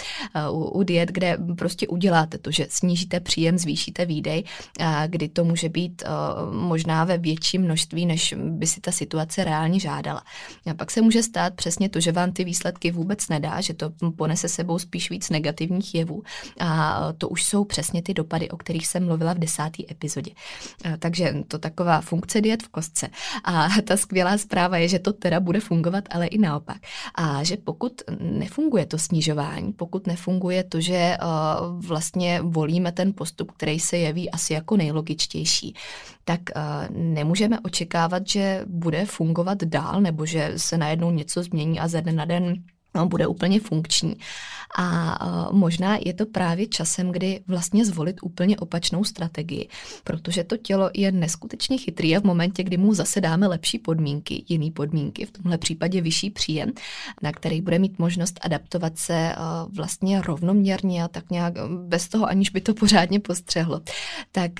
u, 0.51 0.63
u 0.63 0.83
diet, 0.83 1.09
kde 1.09 1.37
prostě 1.57 1.87
uděláte 1.87 2.37
to, 2.37 2.51
že 2.51 2.67
snížíte 2.69 3.19
příjem, 3.19 3.57
zvýšíte 3.57 4.05
výdej, 4.05 4.43
kdy 5.07 5.29
to 5.29 5.43
může 5.43 5.69
být 5.69 6.03
možná 6.51 7.03
ve 7.03 7.16
větší 7.17 7.57
množství, 7.57 8.05
než 8.05 8.35
by 8.37 8.67
si 8.67 8.81
ta 8.81 8.91
situace 8.91 9.43
reálně 9.43 9.79
žádala. 9.79 10.23
A 10.71 10.73
pak 10.73 10.91
se 10.91 11.01
může 11.01 11.23
stát 11.23 11.53
přesně 11.53 11.89
to, 11.89 11.99
že 11.99 12.11
vám 12.11 12.31
ty 12.31 12.43
výsledky 12.43 12.91
vůbec 12.91 13.29
nedá, 13.29 13.61
že 13.61 13.73
to 13.73 13.91
ponese 14.15 14.49
sebou 14.49 14.79
spíš 14.79 15.09
víc 15.09 15.29
negativních 15.29 15.95
jevů. 15.95 16.23
A 16.59 16.99
to 17.17 17.29
už 17.29 17.43
jsou 17.43 17.63
přesně 17.63 18.01
ty 18.01 18.13
dopady, 18.13 18.49
o 18.49 18.57
kterých 18.57 18.87
jsem 18.87 19.05
mluvila 19.05 19.33
v 19.33 19.39
desáté 19.39 19.83
epizodě. 19.91 20.31
Takže 20.99 21.33
to 21.47 21.59
taková 21.59 22.01
funkce 22.01 22.41
diet 22.41 22.63
v 22.63 22.69
kostce. 22.69 23.09
A 23.43 23.67
ta 23.83 23.97
skvělá 23.97 24.37
zpráva 24.37 24.77
je, 24.77 24.87
že 24.87 24.99
to 24.99 25.13
teda 25.13 25.39
bude 25.39 25.59
fungovat, 25.59 26.03
ale 26.09 26.27
i 26.27 26.37
naopak. 26.37 26.77
A 27.15 27.43
že 27.43 27.57
pokud 27.57 28.01
nefunguje 28.19 28.85
to 28.85 28.97
snižování, 28.97 29.73
pokud 29.73 30.07
nefunguje 30.07 30.63
to, 30.63 30.81
že 30.81 31.17
uh, 31.21 31.85
vlastně 31.85 32.41
volíme 32.41 32.91
ten 32.91 33.13
postup, 33.13 33.51
který 33.51 33.79
se 33.79 33.97
jeví 33.97 34.31
asi 34.31 34.53
jako 34.53 34.77
nejlogičtější, 34.77 35.73
tak 36.27 36.39
uh, 36.55 36.95
nemůžeme 36.97 37.59
očekávat, 37.59 38.27
že 38.27 38.63
bude 38.65 39.05
fungovat 39.05 39.63
dál 39.63 40.01
nebo 40.01 40.25
že 40.25 40.53
se 40.57 40.77
najednou 40.77 41.11
něco 41.11 41.43
změní 41.43 41.79
a 41.79 41.87
ze 41.87 42.01
dne 42.01 42.11
na 42.11 42.25
den 42.25 42.53
no, 42.95 43.07
bude 43.07 43.27
úplně 43.27 43.59
funkční. 43.59 44.15
A 44.77 45.19
možná 45.51 45.97
je 46.05 46.13
to 46.13 46.25
právě 46.25 46.67
časem, 46.67 47.11
kdy 47.11 47.39
vlastně 47.47 47.85
zvolit 47.85 48.17
úplně 48.21 48.57
opačnou 48.57 49.03
strategii, 49.03 49.69
protože 50.03 50.43
to 50.43 50.57
tělo 50.57 50.89
je 50.93 51.11
neskutečně 51.11 51.77
chytrý 51.77 52.17
a 52.17 52.19
v 52.19 52.23
momentě, 52.23 52.63
kdy 52.63 52.77
mu 52.77 52.93
zase 52.93 53.21
dáme 53.21 53.47
lepší 53.47 53.79
podmínky, 53.79 54.43
jiný 54.49 54.71
podmínky, 54.71 55.25
v 55.25 55.31
tomhle 55.31 55.57
případě 55.57 56.01
vyšší 56.01 56.29
příjem, 56.29 56.71
na 57.21 57.31
který 57.31 57.61
bude 57.61 57.79
mít 57.79 57.99
možnost 57.99 58.39
adaptovat 58.41 58.97
se 58.97 59.35
vlastně 59.75 60.21
rovnoměrně 60.21 61.03
a 61.03 61.07
tak 61.07 61.31
nějak 61.31 61.53
bez 61.87 62.07
toho, 62.07 62.25
aniž 62.25 62.49
by 62.49 62.61
to 62.61 62.73
pořádně 62.73 63.19
postřehlo, 63.19 63.81
tak 64.31 64.51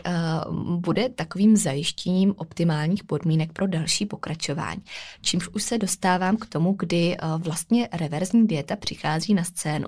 bude 0.76 1.10
takovým 1.10 1.58
zajištěním 1.58 2.34
optimálních 2.38 3.04
podmínek 3.04 3.54
pro 3.54 3.67
další 3.67 4.06
pokračování. 4.06 4.82
Čímž 5.22 5.48
už 5.48 5.63
se 5.63 5.78
dostávám 5.78 6.38
k 6.38 6.46
tomu, 6.46 6.76
kdy 6.80 7.17
vlastně 7.38 7.89
reverzní 7.91 8.48
dieta 8.48 8.76
přichází 8.76 9.34
na 9.34 9.43
scénu 9.43 9.88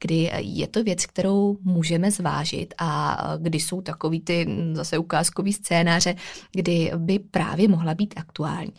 kdy 0.00 0.30
je 0.38 0.66
to 0.66 0.84
věc, 0.84 1.06
kterou 1.06 1.58
můžeme 1.62 2.10
zvážit 2.10 2.74
a 2.78 3.18
kdy 3.38 3.60
jsou 3.60 3.80
takový 3.80 4.20
ty 4.20 4.46
zase 4.72 4.98
ukázkový 4.98 5.52
scénáře, 5.52 6.14
kdy 6.52 6.92
by 6.96 7.18
právě 7.18 7.68
mohla 7.68 7.94
být 7.94 8.14
aktuální 8.16 8.72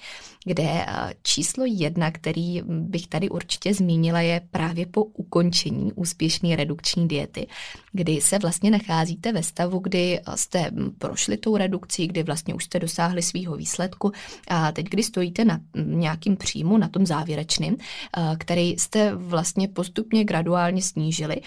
kde 0.45 0.63
eh, 0.63 1.13
číslo 1.23 1.65
jedna, 1.67 2.11
který 2.11 2.61
bych 2.65 3.07
tady 3.07 3.29
určitě 3.29 3.73
zmínila, 3.73 4.21
je 4.21 4.41
právě 4.51 4.85
po 4.85 5.03
ukončení 5.03 5.93
úspěšné 5.93 6.55
redukční 6.55 7.07
diety, 7.07 7.47
kdy 7.91 8.21
se 8.21 8.39
vlastně 8.39 8.71
nacházíte 8.71 9.33
ve 9.33 9.43
stavu, 9.43 9.79
kdy 9.79 10.19
eh, 10.19 10.37
jste 10.37 10.71
prošli 10.97 11.37
tou 11.37 11.57
redukcí, 11.57 12.07
kdy 12.07 12.23
vlastně 12.23 12.53
už 12.53 12.63
jste 12.63 12.79
dosáhli 12.79 13.21
svého 13.21 13.55
výsledku. 13.55 14.11
A 14.47 14.71
teď, 14.71 14.85
kdy 14.89 15.03
stojíte 15.03 15.45
na 15.45 15.59
nějakým 15.75 16.37
příjmu, 16.37 16.77
na 16.77 16.87
tom 16.87 17.05
závěrečným, 17.05 17.77
eh, 18.17 18.35
který 18.37 18.69
jste 18.69 19.15
vlastně 19.15 19.67
postupně 19.67 20.23
graduálně 20.23 20.81
snížili 20.81 21.41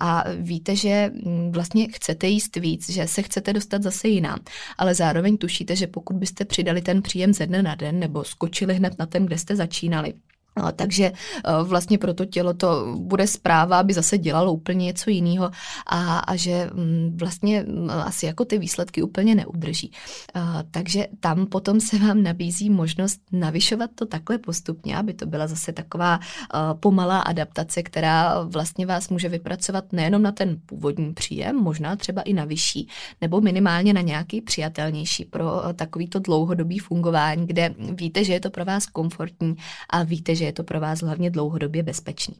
a 0.00 0.24
víte, 0.36 0.76
že 0.76 1.10
vlastně 1.50 1.88
chcete 1.92 2.26
jíst 2.26 2.56
víc, 2.56 2.90
že 2.90 3.06
se 3.06 3.22
chcete 3.22 3.52
dostat 3.52 3.82
zase 3.82 4.08
jinam, 4.08 4.38
ale 4.78 4.94
zároveň 4.94 5.36
tušíte, 5.36 5.76
že 5.76 5.86
pokud 5.86 6.16
byste 6.16 6.44
přidali 6.44 6.82
ten 6.82 7.02
příjem 7.02 7.34
ze 7.34 7.46
dne 7.46 7.62
na 7.62 7.74
den 7.74 7.98
nebo 7.98 8.17
nebo 8.18 8.24
skočili 8.24 8.74
hned 8.74 8.98
na 8.98 9.06
ten, 9.06 9.26
kde 9.26 9.38
jste 9.38 9.56
začínali. 9.56 10.14
No, 10.58 10.72
takže 10.72 11.04
eh, 11.04 11.52
vlastně 11.62 11.98
pro 11.98 12.14
to 12.14 12.24
tělo 12.24 12.54
to 12.54 12.94
bude 12.98 13.26
zpráva, 13.26 13.78
aby 13.78 13.92
zase 13.92 14.18
dělalo 14.18 14.52
úplně 14.52 14.84
něco 14.84 15.10
jiného 15.10 15.50
a, 15.86 16.18
a 16.18 16.36
že 16.36 16.70
mm, 16.74 17.16
vlastně 17.16 17.64
mm, 17.68 17.90
asi 17.90 18.26
jako 18.26 18.44
ty 18.44 18.58
výsledky 18.58 19.02
úplně 19.02 19.34
neudrží. 19.34 19.92
Eh, 20.36 20.40
takže 20.70 21.06
tam 21.20 21.46
potom 21.46 21.80
se 21.80 21.98
vám 21.98 22.22
nabízí 22.22 22.70
možnost 22.70 23.20
navyšovat 23.32 23.90
to 23.94 24.06
takhle 24.06 24.38
postupně, 24.38 24.96
aby 24.96 25.14
to 25.14 25.26
byla 25.26 25.46
zase 25.46 25.72
taková 25.72 26.20
eh, 26.20 26.58
pomalá 26.80 27.20
adaptace, 27.20 27.82
která 27.82 28.42
vlastně 28.42 28.86
vás 28.86 29.08
může 29.08 29.28
vypracovat 29.28 29.92
nejenom 29.92 30.22
na 30.22 30.32
ten 30.32 30.58
původní 30.66 31.14
příjem, 31.14 31.56
možná 31.56 31.96
třeba 31.96 32.22
i 32.22 32.32
na 32.32 32.44
vyšší, 32.44 32.88
nebo 33.20 33.40
minimálně 33.40 33.92
na 33.92 34.00
nějaký 34.00 34.40
přijatelnější 34.40 35.24
pro 35.24 35.62
takovýto 35.76 36.18
dlouhodobý 36.18 36.78
fungování, 36.78 37.46
kde 37.46 37.74
víte, 37.78 38.24
že 38.24 38.32
je 38.32 38.40
to 38.40 38.50
pro 38.50 38.64
vás 38.64 38.86
komfortní 38.86 39.56
a 39.90 40.02
víte, 40.02 40.34
že 40.34 40.44
je 40.48 40.52
to 40.52 40.64
pro 40.64 40.80
vás 40.80 41.00
hlavně 41.00 41.30
dlouhodobě 41.30 41.82
bezpečný. 41.82 42.34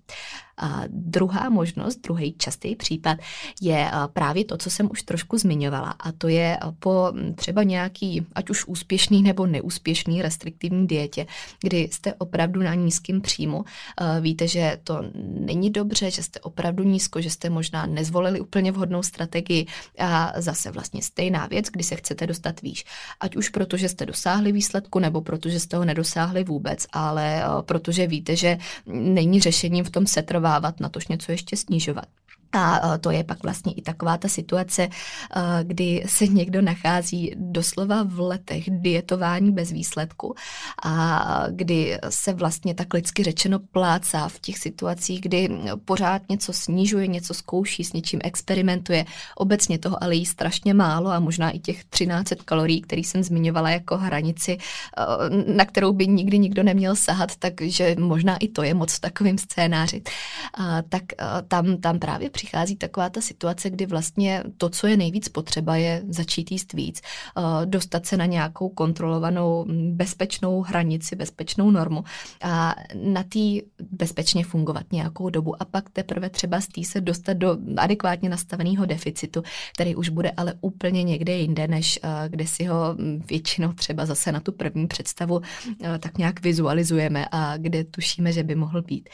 A 0.58 0.82
druhá 0.88 1.48
možnost, 1.48 1.96
druhý 1.96 2.34
častý 2.38 2.76
případ 2.76 3.18
je 3.60 3.90
právě 4.12 4.44
to, 4.44 4.56
co 4.56 4.70
jsem 4.70 4.88
už 4.90 5.02
trošku 5.02 5.38
zmiňovala 5.38 5.90
a 5.90 6.12
to 6.12 6.28
je 6.28 6.58
po 6.78 7.12
třeba 7.34 7.62
nějaký, 7.62 8.26
ať 8.32 8.50
už 8.50 8.64
úspěšný 8.66 9.22
nebo 9.22 9.46
neúspěšný 9.46 10.22
restriktivní 10.22 10.86
dietě, 10.86 11.26
kdy 11.60 11.88
jste 11.92 12.14
opravdu 12.14 12.62
na 12.62 12.74
nízkém 12.74 13.20
příjmu. 13.20 13.64
Víte, 14.20 14.48
že 14.48 14.78
to 14.84 15.02
není 15.40 15.70
dobře, 15.70 16.10
že 16.10 16.22
jste 16.22 16.40
opravdu 16.40 16.84
nízko, 16.84 17.20
že 17.20 17.30
jste 17.30 17.50
možná 17.50 17.86
nezvolili 17.86 18.40
úplně 18.40 18.72
vhodnou 18.72 19.02
strategii 19.02 19.66
a 19.98 20.32
zase 20.36 20.70
vlastně 20.70 21.02
stejná 21.02 21.46
věc, 21.46 21.66
kdy 21.66 21.84
se 21.84 21.96
chcete 21.96 22.26
dostat 22.26 22.62
výš. 22.62 22.84
Ať 23.20 23.36
už 23.36 23.48
proto, 23.48 23.76
že 23.76 23.88
jste 23.88 24.06
dosáhli 24.06 24.52
výsledku, 24.52 24.98
nebo 24.98 25.20
protože 25.20 25.60
jste 25.60 25.76
ho 25.76 25.84
nedosáhli 25.84 26.44
vůbec, 26.44 26.86
ale 26.92 27.42
protože 27.60 28.06
víte, 28.06 28.36
že 28.36 28.58
není 28.86 29.40
řešením 29.40 29.84
v 29.84 29.90
tom 29.90 30.06
setrvávat, 30.06 30.47
na 30.80 30.88
tož 30.88 31.08
něco 31.08 31.32
ještě 31.32 31.56
snižovat. 31.56 32.06
A 32.52 32.94
e, 32.94 32.98
to 32.98 33.10
je 33.10 33.24
pak 33.24 33.42
vlastně 33.42 33.72
i 33.72 33.82
taková 33.82 34.16
ta 34.16 34.28
situace, 34.28 34.82
e, 34.82 34.88
kdy 35.64 36.04
se 36.06 36.26
někdo 36.26 36.62
nachází 36.62 37.32
doslova 37.36 38.02
v 38.02 38.20
letech 38.20 38.64
dietování 38.68 39.52
bez 39.52 39.70
výsledku 39.70 40.34
a 40.84 41.44
kdy 41.50 41.98
se 42.08 42.32
vlastně 42.32 42.74
tak 42.74 42.94
lidsky 42.94 43.22
řečeno 43.22 43.58
plácá 43.58 44.28
v 44.28 44.38
těch 44.38 44.58
situacích, 44.58 45.20
kdy 45.20 45.48
pořád 45.84 46.22
něco 46.28 46.52
snižuje, 46.52 47.06
něco 47.06 47.34
zkouší, 47.34 47.84
s 47.84 47.92
něčím 47.92 48.20
experimentuje. 48.24 49.04
Obecně 49.36 49.78
toho 49.78 50.02
ale 50.02 50.14
jí 50.14 50.26
strašně 50.26 50.74
málo 50.74 51.10
a 51.10 51.20
možná 51.20 51.50
i 51.50 51.58
těch 51.58 51.84
13 51.84 52.32
kalorií, 52.44 52.80
který 52.80 53.04
jsem 53.04 53.22
zmiňovala 53.22 53.70
jako 53.70 53.96
hranici, 53.96 54.58
e, 54.58 55.54
na 55.54 55.64
kterou 55.64 55.92
by 55.92 56.06
nikdy 56.06 56.38
nikdo 56.38 56.62
neměl 56.62 56.96
sahat, 56.96 57.36
takže 57.36 57.96
možná 57.98 58.36
i 58.36 58.48
to 58.48 58.62
je 58.62 58.74
moc 58.74 58.92
v 58.92 59.00
takovým 59.00 59.38
scénáři. 59.38 60.02
Tak 60.88 61.02
tam, 61.48 61.76
tam 61.76 61.98
právě 61.98 62.30
přichází 62.38 62.76
taková 62.76 63.10
ta 63.10 63.20
situace, 63.20 63.70
kdy 63.70 63.86
vlastně 63.86 64.44
to, 64.56 64.68
co 64.68 64.86
je 64.86 64.96
nejvíc 64.96 65.28
potřeba, 65.28 65.76
je 65.76 66.02
začít 66.08 66.52
jíst 66.52 66.72
víc, 66.72 67.00
eh, 67.02 67.42
dostat 67.66 68.06
se 68.06 68.16
na 68.16 68.26
nějakou 68.26 68.68
kontrolovanou 68.68 69.66
bezpečnou 69.92 70.62
hranici, 70.62 71.16
bezpečnou 71.16 71.70
normu 71.70 72.04
a 72.42 72.74
na 72.94 73.22
té 73.22 73.66
bezpečně 73.90 74.44
fungovat 74.44 74.92
nějakou 74.92 75.30
dobu 75.30 75.62
a 75.62 75.64
pak 75.64 75.90
teprve 75.90 76.30
třeba 76.30 76.60
z 76.60 76.68
té 76.68 76.84
se 76.84 77.00
dostat 77.00 77.36
do 77.36 77.58
adekvátně 77.76 78.28
nastaveného 78.28 78.86
deficitu, 78.86 79.42
který 79.74 79.96
už 79.96 80.08
bude 80.08 80.30
ale 80.30 80.54
úplně 80.60 81.02
někde 81.02 81.32
jinde, 81.32 81.68
než 81.68 81.98
eh, 82.02 82.28
kde 82.28 82.46
si 82.46 82.64
ho 82.64 82.96
většinou 83.28 83.72
třeba 83.72 84.06
zase 84.06 84.32
na 84.32 84.40
tu 84.40 84.52
první 84.52 84.86
představu 84.86 85.40
eh, 85.40 85.98
tak 85.98 86.18
nějak 86.18 86.40
vizualizujeme 86.40 87.26
a 87.30 87.56
kde 87.56 87.84
tušíme, 87.84 88.32
že 88.32 88.42
by 88.42 88.54
mohl 88.54 88.82
být. 88.82 89.08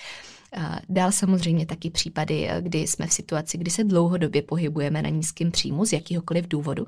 Dál 0.89 1.13
samozřejmě 1.13 1.67
taky 1.67 1.91
případy, 1.91 2.49
kdy 2.61 2.79
jsme 2.79 3.07
v 3.07 3.13
situaci, 3.13 3.59
kdy 3.59 3.71
se 3.71 3.85
dlouhodobě 3.85 4.43
pohybujeme 4.43 5.03
na 5.03 5.09
nízkém 5.09 5.51
příjmu 5.51 5.85
z 5.85 5.93
jakýhokoliv 5.93 6.49
důvodu 6.49 6.87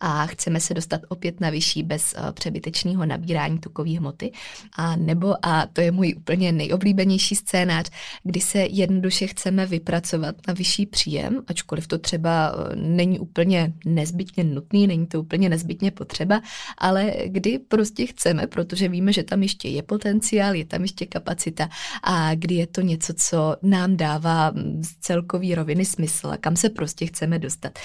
a 0.00 0.26
chceme 0.26 0.60
se 0.60 0.74
dostat 0.74 1.00
opět 1.08 1.40
na 1.40 1.50
vyšší 1.50 1.82
bez 1.82 2.14
eh, 2.16 2.32
přebytečného 2.32 3.06
nabírání 3.06 3.58
tukové 3.58 3.90
hmoty. 3.90 4.32
A 4.76 4.96
nebo, 4.96 5.34
a 5.46 5.66
to 5.66 5.80
je 5.80 5.92
můj 5.92 6.14
úplně 6.16 6.52
nejoblíbenější 6.52 7.34
scénář, 7.34 7.90
kdy 8.22 8.40
se 8.40 8.58
jednoduše 8.58 9.26
chceme 9.26 9.66
vypracovat 9.66 10.36
na 10.48 10.54
vyšší 10.54 10.86
příjem, 10.86 11.42
ačkoliv 11.46 11.86
to 11.86 11.98
třeba 11.98 12.52
eh, 12.52 12.76
není 12.76 13.18
úplně 13.18 13.72
nezbytně 13.84 14.44
nutný, 14.44 14.86
není 14.86 15.06
to 15.06 15.20
úplně 15.20 15.48
nezbytně 15.48 15.90
potřeba, 15.90 16.42
ale 16.78 17.12
kdy 17.26 17.58
prostě 17.58 18.06
chceme, 18.06 18.46
protože 18.46 18.88
víme, 18.88 19.12
že 19.12 19.22
tam 19.22 19.42
ještě 19.42 19.68
je 19.68 19.82
potenciál, 19.82 20.54
je 20.54 20.64
tam 20.64 20.82
ještě 20.82 21.06
kapacita 21.06 21.68
a 22.02 22.34
kdy 22.34 22.54
je 22.54 22.66
to 22.66 22.80
něco, 22.80 23.05
něco, 23.06 23.28
co 23.28 23.56
nám 23.62 23.96
dává 23.96 24.52
z 24.82 24.94
celkový 25.00 25.54
roviny 25.54 25.84
smysl 25.84 26.28
a 26.28 26.36
kam 26.36 26.56
se 26.56 26.70
prostě 26.70 27.06
chceme 27.06 27.38
dostat. 27.38 27.78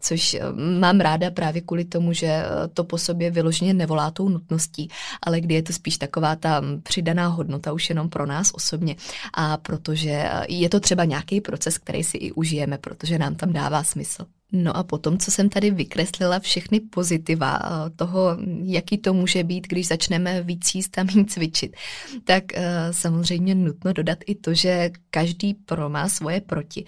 Což 0.00 0.34
e, 0.34 0.40
mám 0.80 1.00
ráda 1.00 1.30
právě 1.30 1.62
kvůli 1.62 1.84
tomu, 1.84 2.12
že 2.12 2.26
e, 2.26 2.44
to 2.74 2.84
po 2.84 2.98
sobě 2.98 3.30
vyloženě 3.30 3.74
nevolá 3.74 4.10
tou 4.10 4.28
nutností, 4.28 4.88
ale 5.22 5.40
kdy 5.40 5.54
je 5.54 5.62
to 5.62 5.72
spíš 5.72 5.98
taková 5.98 6.36
ta 6.36 6.62
přidaná 6.82 7.26
hodnota 7.26 7.72
už 7.72 7.88
jenom 7.88 8.08
pro 8.08 8.26
nás 8.26 8.50
osobně 8.54 8.96
a 9.34 9.56
protože 9.56 10.30
je 10.48 10.68
to 10.68 10.80
třeba 10.80 11.04
nějaký 11.04 11.40
proces, 11.40 11.78
který 11.78 12.04
si 12.04 12.16
i 12.16 12.32
užijeme, 12.32 12.78
protože 12.78 13.18
nám 13.18 13.34
tam 13.34 13.52
dává 13.52 13.84
smysl. 13.84 14.26
No 14.52 14.76
a 14.76 14.82
potom, 14.82 15.18
co 15.18 15.30
jsem 15.30 15.48
tady 15.48 15.70
vykreslila 15.70 16.38
všechny 16.38 16.80
pozitiva 16.80 17.58
eh, 17.62 17.90
toho, 17.90 18.36
jaký 18.62 18.98
to 18.98 19.14
může 19.14 19.44
být, 19.44 19.66
když 19.68 19.86
začneme 19.86 20.42
víc 20.42 20.74
jíst 20.74 20.98
a 20.98 21.02
méně 21.02 21.24
cvičit, 21.24 21.76
tak 22.24 22.44
eh, 22.54 22.62
samozřejmě 22.90 23.54
nutno 23.54 23.92
dodat 23.92 24.18
i 24.26 24.34
to, 24.34 24.54
že 24.54 24.90
každý 25.10 25.54
pro 25.54 25.88
má 25.88 26.08
svoje 26.08 26.40
proti. 26.40 26.84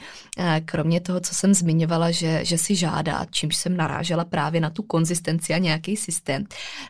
Kromě 0.65 1.01
toho, 1.01 1.21
co 1.21 1.35
jsem 1.35 1.55
zmiňovala, 1.55 2.11
že, 2.11 2.45
že 2.45 2.59
si 2.59 2.77
žádá, 2.77 3.27
čímž 3.31 3.57
jsem 3.57 3.77
narážela 3.77 4.25
právě 4.25 4.61
na 4.61 4.71
tu 4.71 4.83
konzistenci 4.83 5.55
a 5.55 5.59
nějaký 5.59 5.97
systém, 5.97 6.45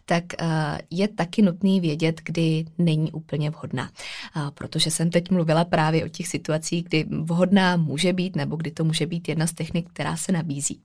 tak 0.05 0.25
eh, 0.39 0.79
je 0.91 1.09
taky 1.09 1.43
nutný 1.43 1.81
vědět, 1.81 2.21
kdy 2.25 2.65
není 2.79 3.13
úplně 3.13 3.51
vhodná. 3.51 3.91
Protože 4.55 4.91
jsem 4.91 5.11
teď 5.11 5.31
mluvila 5.31 5.65
právě 5.65 6.05
o 6.05 6.09
těch 6.09 6.29
situacích, 6.29 6.85
kdy 6.85 7.07
vhodná 7.11 7.77
může 7.77 8.13
být, 8.13 8.37
nebo 8.37 8.57
kdy 8.57 8.71
to 8.71 8.85
může 8.85 9.07
být 9.07 9.29
jedna 9.29 9.47
z 9.47 9.53
technik, 9.53 9.89
která 9.93 10.17
se 10.17 10.33
nabízí 10.33 10.62
nabízí. 10.63 10.83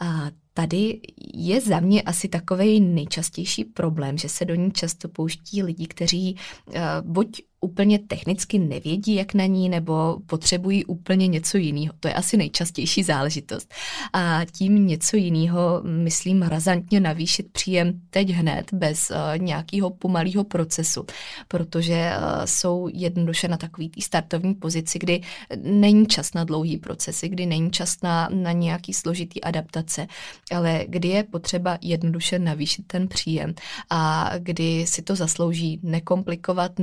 A 0.00 0.30
tady 0.54 1.00
je 1.34 1.60
za 1.60 1.80
mě 1.80 2.02
asi 2.02 2.28
takový 2.28 2.80
nejčastější 2.80 3.64
problém, 3.64 4.18
že 4.18 4.28
se 4.28 4.44
do 4.44 4.54
ní 4.54 4.72
často 4.72 5.08
pouští 5.08 5.62
lidi, 5.62 5.86
kteří 5.86 6.36
uh, 6.66 6.74
buď 7.02 7.42
úplně 7.60 7.98
technicky 7.98 8.58
nevědí, 8.58 9.14
jak 9.14 9.34
na 9.34 9.46
ní, 9.46 9.68
nebo 9.68 10.16
potřebují 10.26 10.84
úplně 10.84 11.26
něco 11.26 11.58
jiného. 11.58 11.94
To 12.00 12.08
je 12.08 12.14
asi 12.14 12.36
nejčastější 12.36 13.02
záležitost. 13.02 13.74
A 14.12 14.40
tím 14.52 14.86
něco 14.86 15.16
jiného, 15.16 15.82
myslím, 15.84 16.42
razantně 16.42 17.00
navýšit 17.00 17.52
příjem 17.52 18.00
teď 18.10 18.30
hned, 18.30 18.72
bez 18.72 19.10
uh, 19.10 19.16
nějakého 19.42 19.90
pomalého 19.90 20.44
procesu, 20.44 21.04
protože 21.48 22.12
uh, 22.16 22.44
jsou 22.44 22.88
jednoduše 22.92 23.48
na 23.48 23.56
takový 23.56 23.88
tý 23.88 24.00
startovní 24.00 24.54
pozici, 24.54 24.98
kdy 24.98 25.20
není 25.62 26.06
čas 26.06 26.34
na 26.34 26.44
dlouhý 26.44 26.76
procesy, 26.76 27.28
kdy 27.28 27.46
není 27.46 27.70
čas 27.70 27.96
na, 28.02 28.28
na 28.32 28.52
nějaký 28.52 28.92
složitý 28.92 29.44
adaptace, 29.44 30.06
ale 30.52 30.84
kdy 30.88 31.08
je 31.08 31.22
potřeba 31.22 31.78
jednoduše 31.82 32.38
navýšit 32.38 32.86
ten 32.86 33.08
příjem 33.08 33.54
a 33.90 34.30
kdy 34.38 34.86
si 34.86 35.02
to 35.02 35.16
zaslouží 35.16 35.80
nekomplikovat, 35.82 36.78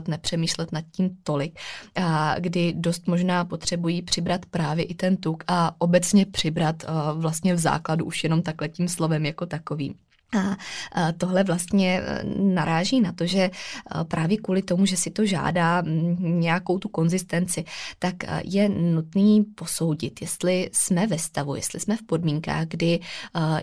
neanalyzovat, 0.00 0.08
nepřemýšlet 0.08 0.72
nad 0.72 0.84
tím 0.92 1.10
tolik, 1.22 1.58
a 1.94 2.34
kdy 2.38 2.72
dost 2.76 3.06
možná 3.06 3.44
potřebují 3.44 4.02
přibrat 4.02 4.46
právě 4.46 4.84
i 4.84 4.94
ten 4.94 5.16
tuk 5.16 5.44
a 5.46 5.72
obecně 5.78 6.26
přibrat 6.26 6.84
vlastně 7.14 7.54
v 7.54 7.58
základu 7.58 8.04
už 8.04 8.24
jenom 8.24 8.42
takhle 8.42 8.68
tím 8.68 8.88
slovem 8.88 9.26
jako 9.26 9.46
takovým. 9.46 9.94
A 10.36 10.56
tohle 11.12 11.44
vlastně 11.44 12.00
e, 12.00 12.24
naráží 12.38 13.00
na 13.00 13.12
to, 13.12 13.26
že 13.26 13.38
e, 13.40 13.50
právě 14.04 14.36
kvůli 14.36 14.62
tomu, 14.62 14.86
že 14.86 14.96
si 14.96 15.10
to 15.10 15.26
žádá 15.26 15.82
nějakou 16.18 16.78
tu 16.78 16.88
konzistenci, 16.88 17.64
tak 17.98 18.24
e, 18.24 18.42
je 18.44 18.68
nutný 18.68 19.44
posoudit, 19.44 20.20
jestli 20.20 20.70
jsme 20.72 21.06
ve 21.06 21.18
stavu, 21.18 21.54
jestli 21.54 21.80
jsme 21.80 21.96
v 21.96 22.02
podmínkách, 22.02 22.66
kdy 22.66 23.00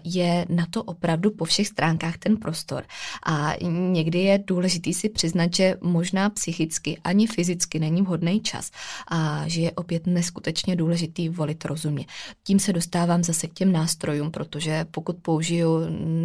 je 0.03 0.45
na 0.49 0.65
to 0.69 0.84
opravdu 0.84 1.32
po 1.32 1.45
všech 1.45 1.67
stránkách 1.67 2.17
ten 2.17 2.38
prostor. 2.38 2.84
A 3.25 3.53
někdy 3.91 4.19
je 4.19 4.43
důležitý 4.47 4.93
si 4.93 5.10
přiznat, 5.10 5.56
že 5.56 5.75
možná 5.82 6.30
psychicky 6.30 6.97
ani 7.03 7.27
fyzicky 7.27 7.80
není 7.80 8.01
vhodný 8.01 8.41
čas 8.41 8.71
a 9.08 9.43
že 9.47 9.62
je 9.62 9.71
opět 9.71 10.08
neskutečně 10.08 10.75
důležitý 10.75 11.30
volit 11.30 11.65
rozumně. 11.65 12.06
Tím 12.43 12.60
se 12.60 12.73
dostávám 12.73 13.23
zase 13.23 13.47
k 13.47 13.53
těm 13.53 13.71
nástrojům, 13.71 14.32
protože 14.32 14.86
pokud 14.91 15.17
použiju 15.21 15.80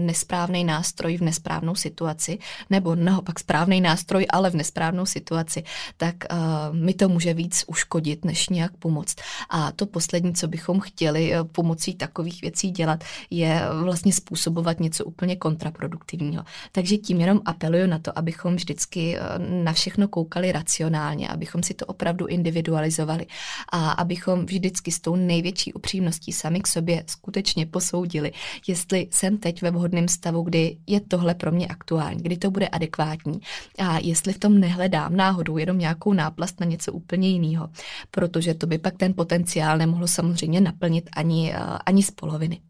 nesprávně 0.07 0.32
nesprávný 0.33 0.65
nástroj 0.65 1.17
v 1.17 1.23
nesprávnou 1.23 1.75
situaci, 1.75 2.39
nebo 2.71 2.95
naopak 2.95 3.39
správný 3.39 3.81
nástroj, 3.81 4.27
ale 4.31 4.51
v 4.51 4.55
nesprávnou 4.65 5.07
situaci, 5.07 5.63
tak 5.97 6.17
uh, 6.33 6.77
mi 6.77 6.95
to 6.95 7.09
může 7.09 7.35
víc 7.35 7.65
uškodit, 7.67 8.25
než 8.25 8.49
nějak 8.49 8.73
pomoct. 8.77 9.17
A 9.51 9.73
to 9.73 9.87
poslední, 9.87 10.33
co 10.33 10.49
bychom 10.49 10.81
chtěli 10.81 11.33
uh, 11.33 11.45
pomocí 11.45 11.95
takových 11.95 12.43
věcí 12.43 12.71
dělat, 12.71 13.05
je 13.31 13.61
vlastně 13.83 14.13
způsobovat 14.13 14.81
něco 14.81 15.05
úplně 15.05 15.37
kontraproduktivního. 15.37 16.45
Takže 16.73 16.97
tím 16.97 17.21
jenom 17.21 17.41
apeluju 17.45 17.87
na 17.87 17.99
to, 17.99 18.19
abychom 18.19 18.57
vždycky 18.57 19.19
uh, 19.19 19.65
na 19.65 19.73
všechno 19.73 20.09
koukali 20.09 20.53
racionálně, 20.53 21.29
abychom 21.29 21.63
si 21.63 21.75
to 21.75 21.87
opravdu 21.87 22.27
individualizovali 22.27 23.27
a 23.73 23.91
abychom 23.91 24.47
vždycky 24.47 24.93
s 24.93 25.01
tou 25.01 25.17
největší 25.17 25.73
upřímností 25.73 26.33
sami 26.33 26.61
k 26.61 26.67
sobě 26.67 27.05
skutečně 27.07 27.67
posoudili, 27.67 28.33
jestli 28.67 29.09
jsem 29.11 29.39
teď 29.39 29.63
ve 29.63 29.71
vhodném 29.71 30.09
stavu, 30.09 30.22
kdy 30.43 30.77
je 30.87 31.01
tohle 31.01 31.35
pro 31.35 31.53
mě 31.53 31.67
aktuální, 31.67 32.23
kdy 32.23 32.37
to 32.37 32.51
bude 32.51 32.69
adekvátní 32.69 33.41
a 33.79 33.99
jestli 33.99 34.33
v 34.33 34.39
tom 34.39 34.61
nehledám 34.61 35.17
náhodou 35.17 35.57
jenom 35.57 35.79
nějakou 35.79 36.13
náplast 36.13 36.61
na 36.61 36.67
něco 36.67 36.93
úplně 36.93 37.29
jiného, 37.29 37.69
protože 38.11 38.55
to 38.55 38.67
by 38.67 38.79
pak 38.79 38.97
ten 38.97 39.15
potenciál 39.15 39.79
nemohlo 39.79 40.09
samozřejmě 40.09 40.61
naplnit 40.61 41.11
ani, 41.17 41.55
eh, 41.55 41.59
ani 41.87 42.03
z 42.03 42.11
poloviny. 42.11 42.61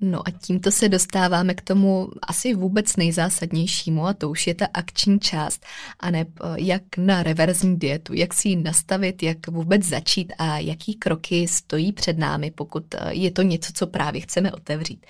No 0.00 0.28
a 0.28 0.30
tímto 0.30 0.70
se 0.70 0.88
dostáváme 0.88 1.54
k 1.54 1.62
tomu 1.62 2.08
asi 2.22 2.54
vůbec 2.54 2.96
nejzásadnějšímu 2.96 4.06
a 4.06 4.14
to 4.14 4.30
už 4.30 4.46
je 4.46 4.54
ta 4.54 4.66
akční 4.74 5.20
část, 5.20 5.66
a 6.00 6.10
ne 6.10 6.20
eh, 6.20 6.44
jak 6.56 6.82
na 6.96 7.22
reverzní 7.22 7.78
dietu, 7.78 8.14
jak 8.14 8.34
si 8.34 8.48
ji 8.48 8.56
nastavit, 8.56 9.22
jak 9.22 9.46
vůbec 9.48 9.84
začít 9.84 10.32
a 10.38 10.58
jaký 10.58 10.94
kroky 10.94 11.48
stojí 11.48 11.92
před 11.92 12.18
námi, 12.18 12.50
pokud 12.50 12.94
eh, 12.94 13.14
je 13.14 13.30
to 13.30 13.42
něco, 13.42 13.72
co 13.72 13.86
právě 13.86 14.20
chceme 14.20 14.52
otevřít. 14.52 15.06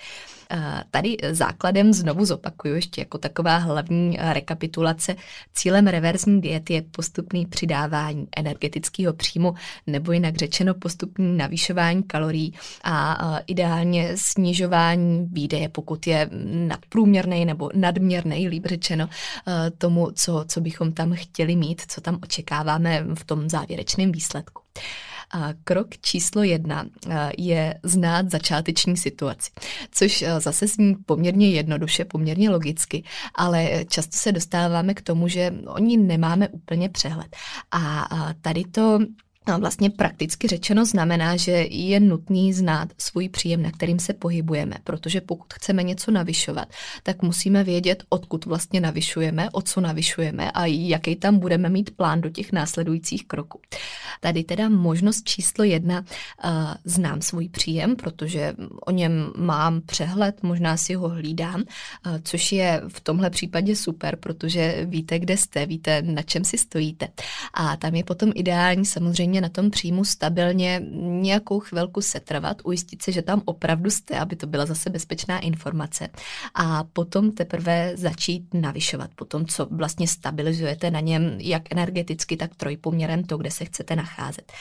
Tady 0.91 1.17
základem 1.31 1.93
znovu 1.93 2.25
zopakuju 2.25 2.75
ještě 2.75 3.01
jako 3.01 3.17
taková 3.17 3.57
hlavní 3.57 4.17
rekapitulace. 4.21 5.15
Cílem 5.53 5.87
reverzní 5.87 6.41
diety 6.41 6.73
je 6.73 6.81
postupný 6.81 7.45
přidávání 7.45 8.27
energetického 8.37 9.13
příjmu 9.13 9.53
nebo 9.87 10.11
jinak 10.11 10.35
řečeno 10.35 10.73
postupný 10.73 11.37
navýšování 11.37 12.03
kalorií 12.03 12.53
a 12.83 13.39
ideálně 13.47 14.11
snižování 14.15 15.29
výdeje, 15.31 15.69
pokud 15.69 16.07
je 16.07 16.29
nadprůměrný 16.67 17.45
nebo 17.45 17.69
nadměrný, 17.75 18.47
líp 18.47 18.65
řečeno, 18.65 19.09
tomu, 19.77 20.11
co, 20.11 20.45
co 20.47 20.61
bychom 20.61 20.91
tam 20.91 21.13
chtěli 21.13 21.55
mít, 21.55 21.81
co 21.87 22.01
tam 22.01 22.19
očekáváme 22.23 23.05
v 23.13 23.23
tom 23.23 23.49
závěrečném 23.49 24.11
výsledku. 24.11 24.61
A 25.31 25.53
krok 25.63 25.97
číslo 25.97 26.43
jedna 26.43 26.85
je 27.37 27.79
znát 27.83 28.31
začáteční 28.31 28.97
situaci, 28.97 29.51
což 29.91 30.23
zase 30.39 30.67
zní 30.67 30.95
poměrně 31.05 31.49
jednoduše, 31.49 32.05
poměrně 32.05 32.49
logicky, 32.49 33.03
ale 33.35 33.85
často 33.89 34.17
se 34.17 34.31
dostáváme 34.31 34.93
k 34.93 35.01
tomu, 35.01 35.27
že 35.27 35.53
o 35.67 35.79
ní 35.79 35.97
nemáme 35.97 36.49
úplně 36.49 36.89
přehled. 36.89 37.35
A 37.71 38.07
tady 38.41 38.63
to 38.63 38.99
vlastně 39.57 39.89
prakticky 39.89 40.47
řečeno 40.47 40.85
znamená, 40.85 41.35
že 41.35 41.51
je 41.69 41.99
nutný 41.99 42.53
znát 42.53 42.89
svůj 42.97 43.29
příjem, 43.29 43.61
na 43.61 43.71
kterým 43.71 43.99
se 43.99 44.13
pohybujeme, 44.13 44.75
protože 44.83 45.21
pokud 45.21 45.53
chceme 45.53 45.83
něco 45.83 46.11
navyšovat, 46.11 46.67
tak 47.03 47.21
musíme 47.21 47.63
vědět, 47.63 48.03
odkud 48.09 48.45
vlastně 48.45 48.81
navyšujeme, 48.81 49.49
o 49.49 49.61
co 49.61 49.81
navyšujeme 49.81 50.51
a 50.51 50.65
jaký 50.65 51.15
tam 51.15 51.39
budeme 51.39 51.69
mít 51.69 51.95
plán 51.95 52.21
do 52.21 52.29
těch 52.29 52.51
následujících 52.51 53.27
kroků. 53.27 53.61
Tady 54.21 54.43
teda 54.43 54.69
možnost 54.69 55.23
číslo 55.29 55.63
jedna, 55.63 55.99
uh, 55.99 56.51
znám 56.85 57.21
svůj 57.21 57.49
příjem, 57.49 57.95
protože 57.95 58.53
o 58.85 58.91
něm 58.91 59.31
mám 59.37 59.81
přehled, 59.81 60.43
možná 60.43 60.77
si 60.77 60.93
ho 60.93 61.09
hlídám, 61.09 61.61
uh, 61.61 62.17
což 62.23 62.51
je 62.51 62.81
v 62.87 62.99
tomhle 62.99 63.29
případě 63.29 63.75
super, 63.75 64.15
protože 64.15 64.85
víte, 64.85 65.19
kde 65.19 65.37
jste, 65.37 65.65
víte, 65.65 66.01
na 66.01 66.21
čem 66.21 66.43
si 66.43 66.57
stojíte. 66.57 67.07
A 67.53 67.77
tam 67.77 67.95
je 67.95 68.03
potom 68.03 68.31
ideální 68.35 68.85
samozřejmě 68.85 69.38
na 69.41 69.49
tom 69.49 69.69
příjmu 69.69 70.05
stabilně 70.05 70.81
nějakou 71.21 71.59
chvilku 71.59 72.01
setrvat, 72.01 72.57
ujistit 72.63 73.01
se, 73.01 73.11
že 73.11 73.21
tam 73.21 73.41
opravdu 73.45 73.89
jste, 73.89 74.19
aby 74.19 74.35
to 74.35 74.47
byla 74.47 74.65
zase 74.65 74.89
bezpečná 74.89 75.39
informace. 75.39 76.09
A 76.55 76.83
potom 76.83 77.31
teprve 77.31 77.91
začít 77.97 78.53
navyšovat, 78.53 79.11
potom 79.15 79.45
co 79.45 79.67
vlastně 79.71 80.07
stabilizujete 80.07 80.91
na 80.91 80.99
něm, 80.99 81.35
jak 81.37 81.71
energeticky, 81.71 82.37
tak 82.37 82.55
trojpoměrem 82.55 83.23
to, 83.23 83.37
kde 83.37 83.51
se 83.51 83.65
chcete 83.65 83.95
nacházet. 83.95 84.51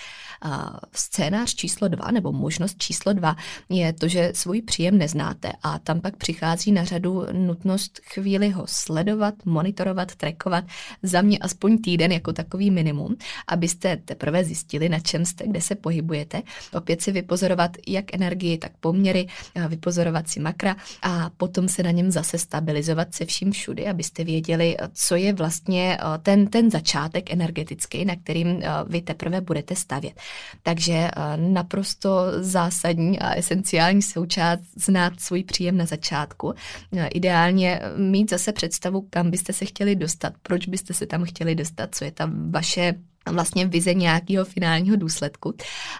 Scénář 0.93 1.55
číslo 1.55 1.89
dva 1.89 2.11
nebo 2.11 2.33
možnost 2.33 2.77
číslo 2.79 3.13
dva 3.13 3.37
je 3.69 3.93
to, 3.93 4.09
že 4.09 4.33
svůj 4.35 4.63
příjem 4.63 4.99
neznáte 4.99 5.53
a 5.63 5.79
tam 5.79 6.01
pak 6.01 6.17
přichází 6.17 6.73
na 6.73 6.85
řadu 6.85 7.27
nutnost 7.33 8.01
chvíli 8.13 8.51
ho 8.51 8.65
sledovat, 8.67 9.35
monitorovat, 9.45 10.15
trackovat, 10.15 10.65
za 11.03 11.23
mě 11.23 11.39
aspoň 11.39 11.79
týden 11.79 12.13
jako 12.13 12.33
takový 12.33 12.71
minimum, 12.71 13.17
abyste 13.47 13.97
teprve 13.97 14.45
zjistili, 14.45 14.68
na 14.89 15.01
čem 15.01 15.25
jste, 15.25 15.47
kde 15.47 15.61
se 15.61 15.75
pohybujete. 15.75 16.43
Opět 16.73 17.03
si 17.03 17.13
vypozorovat 17.13 17.71
jak 17.89 18.15
energii, 18.15 18.59
tak 18.59 18.73
poměry, 18.81 19.27
vypozorovat 19.69 20.29
si 20.29 20.41
makra 20.41 20.77
a 21.03 21.31
potom 21.37 21.69
se 21.69 21.83
na 21.83 21.91
něm 21.91 22.11
zase 22.11 22.39
stabilizovat 22.39 23.15
se 23.15 23.25
vším 23.25 23.53
všudy, 23.53 23.87
abyste 23.87 24.25
věděli, 24.25 24.77
co 24.93 25.17
je 25.17 25.33
vlastně 25.33 25.99
ten, 26.23 26.47
ten 26.47 26.71
začátek 26.71 27.31
energetický, 27.33 28.05
na 28.05 28.17
kterým 28.17 28.63
vy 28.89 29.03
teprve 29.03 29.41
budete 29.41 29.77
stavět. 29.77 30.21
Takže 30.63 30.93
eh, 30.93 31.11
naprosto 31.37 32.11
zásadní 32.41 33.19
a 33.19 33.35
esenciální 33.35 34.03
součást 34.03 34.61
znát 34.77 35.21
svůj 35.21 35.45
příjem 35.45 35.77
na 35.77 35.87
začátku. 35.87 36.55
Eh, 36.97 37.07
ideálně 37.07 37.81
mít 37.97 38.31
zase 38.31 38.53
představu, 38.53 39.07
kam 39.11 39.31
byste 39.31 39.53
se 39.53 39.65
chtěli 39.65 39.97
dostat, 39.97 40.33
proč 40.43 40.67
byste 40.67 40.95
se 40.95 41.07
tam 41.07 41.25
chtěli 41.25 41.55
dostat, 41.55 41.95
co 41.95 42.05
je 42.05 42.13
tam 42.13 42.53
vaše 42.53 42.95
vlastně 43.31 43.67
vize 43.67 43.95
nějakého 43.95 44.45
finálního 44.45 44.97
důsledku 44.97 45.55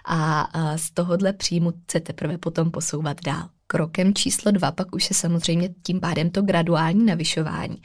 a 0.07 0.47
z 0.75 0.91
tohohle 0.91 1.33
příjmu 1.33 1.73
se 1.91 1.99
teprve 1.99 2.37
potom 2.37 2.71
posouvat 2.71 3.17
dál. 3.25 3.49
Krokem 3.67 4.13
číslo 4.13 4.51
dva 4.51 4.71
pak 4.71 4.95
už 4.95 5.09
je 5.09 5.15
samozřejmě 5.15 5.69
tím 5.83 5.99
pádem 5.99 6.29
to 6.29 6.41
graduální 6.41 7.05
navyšování, 7.05 7.81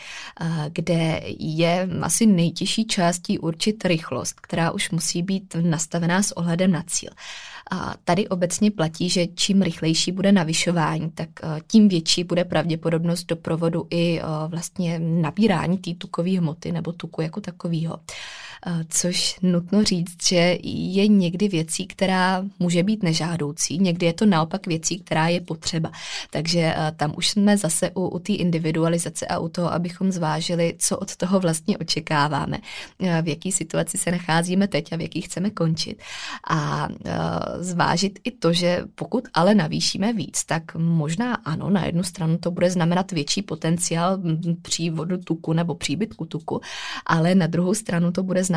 kde 0.69 1.23
je 1.39 1.89
asi 2.03 2.27
nejtěžší 2.27 2.87
částí 2.87 3.39
určit 3.39 3.85
rychlost, 3.85 4.41
která 4.41 4.71
už 4.71 4.91
musí 4.91 5.23
být 5.23 5.57
nastavená 5.63 6.23
s 6.23 6.37
ohledem 6.37 6.73
na 6.73 6.83
cíl. 6.87 7.11
A 7.71 7.95
tady 8.05 8.29
obecně 8.29 8.71
platí, 8.71 9.11
že 9.11 9.27
čím 9.27 9.63
rychlejší 9.63 10.13
bude 10.13 10.33
navyšování, 10.33 11.11
tak 11.11 11.29
tím 11.67 11.89
větší 11.89 12.25
bude 12.25 12.45
pravděpodobnost 12.45 13.25
doprovodu 13.25 13.87
i 13.91 14.21
vlastně 14.49 14.99
nabírání 14.99 15.79
té 15.79 15.95
tukové 15.95 16.39
hmoty 16.39 16.73
nebo 16.73 16.93
tuku 16.93 17.21
jako 17.23 17.41
takového. 17.41 17.99
Což 18.89 19.41
nutno 19.43 19.85
říct, 19.85 20.29
že 20.29 20.59
je 20.63 21.09
někdy 21.09 21.49
věcí, 21.49 21.87
která 21.87 22.45
může 22.59 22.83
být 22.83 23.03
nežádoucí, 23.03 23.79
někdy 23.79 24.07
je 24.07 24.13
to 24.13 24.27
naopak 24.27 24.67
věcí, 24.67 24.99
která 24.99 25.29
je 25.29 25.41
potřeba. 25.41 25.91
Takže 26.31 26.75
tam 26.97 27.15
už 27.17 27.29
jsme 27.29 27.57
zase 27.57 27.91
u, 27.91 28.09
u 28.09 28.19
té 28.19 28.33
individualizace 28.33 29.27
a 29.27 29.39
u 29.39 29.49
toho, 29.49 29.73
abychom 29.73 30.13
zvážili, 30.13 30.75
co 30.79 30.99
od 30.99 31.17
toho 31.17 31.41
vlastně 31.41 31.79
očekáváme, 31.79 32.59
v 33.23 33.29
jaký 33.29 33.53
situaci 33.53 33.99
se 33.99 34.11
nacházíme 34.11 34.69
teď 34.69 34.93
a 34.93 34.97
v 34.97 35.01
jaký 35.01 35.21
chceme 35.21 35.51
končit. 35.51 36.03
A 36.51 36.89
zvážit 37.59 38.19
i 38.25 38.31
to, 38.31 38.53
že 38.53 38.83
pokud 38.95 39.29
ale 39.35 39.55
navýšíme 39.55 40.13
víc, 40.13 40.45
tak 40.45 40.75
možná 40.75 41.35
ano, 41.35 41.71
na 41.71 41.87
jednu 41.87 42.03
stranu 42.03 42.39
to 42.39 42.51
bude 42.51 42.71
znamenat 42.71 43.13
větší 43.13 43.43
potenciál 43.43 44.19
přívodu 44.63 45.19
tuku 45.19 45.53
nebo 45.53 45.75
příbytku 45.75 46.25
tuku, 46.27 46.61
ale 47.07 47.35
na 47.35 47.47
druhou 47.47 47.75
stranu 47.75 48.13
to 48.13 48.23
bude 48.23 48.45
znamenat 48.45 48.54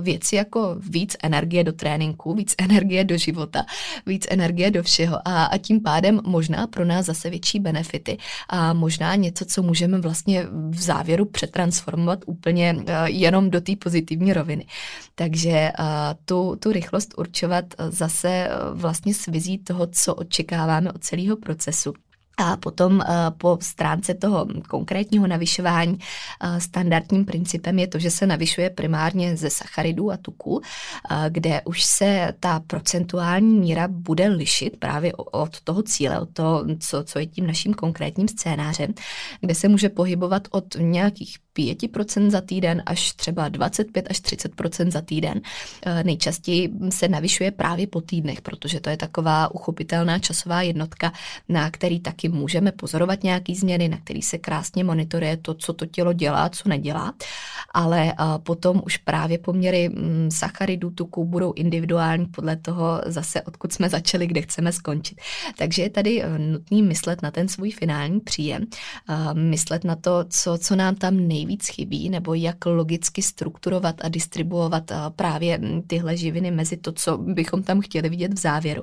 věci 0.00 0.36
jako 0.36 0.76
víc 0.78 1.16
energie 1.22 1.64
do 1.64 1.72
tréninku, 1.72 2.34
víc 2.34 2.54
energie 2.58 3.04
do 3.04 3.18
života, 3.18 3.64
víc 4.06 4.26
energie 4.30 4.70
do 4.70 4.82
všeho 4.82 5.28
a, 5.28 5.44
a 5.44 5.58
tím 5.58 5.80
pádem 5.80 6.20
možná 6.24 6.66
pro 6.66 6.84
nás 6.84 7.06
zase 7.06 7.30
větší 7.30 7.60
benefity 7.60 8.18
a 8.48 8.72
možná 8.72 9.14
něco, 9.14 9.44
co 9.44 9.62
můžeme 9.62 10.00
vlastně 10.00 10.46
v 10.70 10.80
závěru 10.80 11.24
přetransformovat 11.24 12.18
úplně 12.26 12.76
jenom 13.06 13.50
do 13.50 13.60
té 13.60 13.76
pozitivní 13.76 14.32
roviny. 14.32 14.66
Takže 15.14 15.72
tu, 16.24 16.56
tu 16.56 16.72
rychlost 16.72 17.14
určovat 17.16 17.64
zase 17.88 18.48
vlastně 18.72 19.14
s 19.14 19.26
vizí 19.26 19.58
toho, 19.58 19.86
co 19.86 20.14
očekáváme 20.14 20.92
od 20.92 21.04
celého 21.04 21.36
procesu. 21.36 21.92
A 22.36 22.56
potom 22.56 22.92
uh, 22.94 23.04
po 23.38 23.58
stránce 23.60 24.14
toho 24.14 24.46
konkrétního 24.68 25.26
navyšování 25.26 25.92
uh, 25.92 26.58
standardním 26.58 27.24
principem 27.24 27.78
je 27.78 27.86
to, 27.86 27.98
že 27.98 28.10
se 28.10 28.26
navyšuje 28.26 28.70
primárně 28.70 29.36
ze 29.36 29.50
sacharidů 29.50 30.10
a 30.10 30.16
tuků, 30.16 30.54
uh, 30.54 30.60
kde 31.28 31.62
už 31.64 31.84
se 31.84 32.34
ta 32.40 32.60
procentuální 32.66 33.58
míra 33.58 33.88
bude 33.88 34.28
lišit 34.28 34.76
právě 34.76 35.12
od 35.14 35.60
toho 35.60 35.82
cíle, 35.82 36.20
od 36.20 36.30
toho, 36.32 36.64
co, 36.80 37.04
co 37.04 37.18
je 37.18 37.26
tím 37.26 37.46
naším 37.46 37.74
konkrétním 37.74 38.28
scénářem, 38.28 38.94
kde 39.40 39.54
se 39.54 39.68
může 39.68 39.88
pohybovat 39.88 40.48
od 40.50 40.64
nějakých 40.78 41.38
5% 41.54 42.30
za 42.30 42.40
týden 42.40 42.82
až 42.86 43.12
třeba 43.12 43.48
25 43.48 44.06
až 44.10 44.20
30% 44.20 44.90
za 44.90 45.00
týden. 45.00 45.40
Eh, 45.86 46.04
nejčastěji 46.04 46.70
se 46.90 47.08
navyšuje 47.08 47.50
právě 47.50 47.86
po 47.86 48.00
týdnech, 48.00 48.42
protože 48.42 48.80
to 48.80 48.90
je 48.90 48.96
taková 48.96 49.54
uchopitelná 49.54 50.18
časová 50.18 50.62
jednotka, 50.62 51.12
na 51.48 51.70
který 51.70 52.00
taky 52.00 52.23
můžeme 52.28 52.72
pozorovat 52.72 53.22
nějaký 53.22 53.54
změny, 53.54 53.88
na 53.88 53.96
který 53.96 54.22
se 54.22 54.38
krásně 54.38 54.84
monitoruje 54.84 55.36
to, 55.36 55.54
co 55.54 55.72
to 55.72 55.86
tělo 55.86 56.12
dělá, 56.12 56.48
co 56.48 56.68
nedělá. 56.68 57.14
Ale 57.74 58.12
eh, 58.12 58.14
potom 58.38 58.82
už 58.84 58.96
právě 58.96 59.38
poměry 59.38 59.88
mm, 59.88 60.30
sacharidů, 60.30 60.90
tuku 60.90 61.24
budou 61.24 61.52
individuální 61.52 62.26
podle 62.26 62.56
toho 62.56 63.02
zase, 63.06 63.42
odkud 63.42 63.72
jsme 63.72 63.88
začali, 63.88 64.26
kde 64.26 64.42
chceme 64.42 64.72
skončit. 64.72 65.20
Takže 65.58 65.82
je 65.82 65.90
tady 65.90 66.22
eh, 66.22 66.38
nutný 66.38 66.82
myslet 66.82 67.22
na 67.22 67.30
ten 67.30 67.48
svůj 67.48 67.70
finální 67.70 68.20
příjem, 68.20 68.64
myslet 69.32 69.84
na 69.84 69.96
to, 69.96 70.24
co, 70.28 70.58
co 70.58 70.76
nám 70.76 70.94
tam 70.94 71.28
nej 71.28 71.44
nejvíc 71.44 71.68
chybí, 71.68 72.10
nebo 72.10 72.34
jak 72.34 72.66
logicky 72.66 73.22
strukturovat 73.22 74.04
a 74.04 74.08
distribuovat 74.08 74.90
eh, 74.90 74.96
právě 75.16 75.58
hm, 75.58 75.82
tyhle 75.86 76.16
živiny 76.16 76.50
mezi 76.50 76.76
to, 76.76 76.92
co 76.92 77.18
bychom 77.18 77.62
tam 77.62 77.80
chtěli 77.80 78.08
vidět 78.08 78.34
v 78.34 78.38
závěru. 78.38 78.82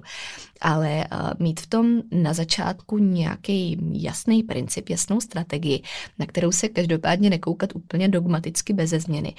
Ale 0.62 1.04
eh, 1.04 1.08
mít 1.40 1.60
v 1.60 1.68
tom 1.68 2.02
na 2.12 2.34
začátku 2.34 2.98
nějaký 3.32 3.78
jasný 3.92 4.44
princip, 4.44 4.90
jasnou 4.90 5.22
strategii, 5.22 5.84
na 6.20 6.26
kterou 6.26 6.52
se 6.52 6.70
každopádně 6.70 7.30
nekoukat 7.30 7.76
úplně 7.76 8.08
dogmaticky 8.08 8.74
beze 8.74 9.00
změny. 9.00 9.34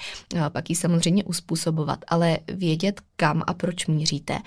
Pak 0.49 0.69
ji 0.69 0.75
samozřejmě 0.75 1.23
uspůsobovat, 1.23 1.99
ale 2.07 2.37
vědět, 2.53 3.01
kam 3.15 3.43
a 3.47 3.53
proč 3.53 3.87
míříte. 3.87 4.39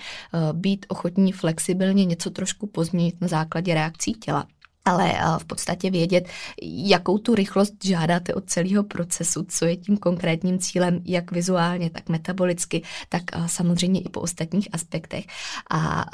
Být 0.53 0.85
ochotní 0.89 1.31
flexibilně 1.31 2.05
něco 2.05 2.29
trošku 2.29 2.67
pozměnit 2.67 3.15
na 3.21 3.27
základě 3.27 3.73
reakcí 3.73 4.13
těla 4.13 4.47
ale 4.87 5.13
v 5.37 5.45
podstatě 5.45 5.89
vědět, 5.91 6.29
jakou 6.61 7.17
tu 7.17 7.35
rychlost 7.35 7.73
žádáte 7.83 8.33
od 8.33 8.45
celého 8.45 8.83
procesu, 8.83 9.45
co 9.49 9.65
je 9.65 9.75
tím 9.75 9.97
konkrétním 9.97 10.59
cílem, 10.59 11.01
jak 11.05 11.31
vizuálně, 11.31 11.89
tak 11.89 12.09
metabolicky, 12.09 12.81
tak 13.09 13.23
samozřejmě 13.45 14.01
i 14.01 14.09
po 14.09 14.21
ostatních 14.21 14.69
aspektech. 14.71 15.25
A 15.71 16.05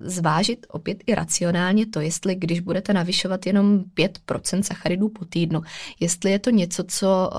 zvážit 0.00 0.66
opět 0.70 0.98
i 1.06 1.14
racionálně 1.14 1.86
to, 1.86 2.00
jestli 2.00 2.34
když 2.34 2.60
budete 2.60 2.92
navyšovat 2.92 3.46
jenom 3.46 3.84
5% 3.96 4.62
sacharidů 4.62 5.08
po 5.08 5.24
týdnu, 5.24 5.62
jestli 6.00 6.30
je 6.30 6.38
to 6.38 6.50
něco, 6.50 6.84
co 6.88 7.30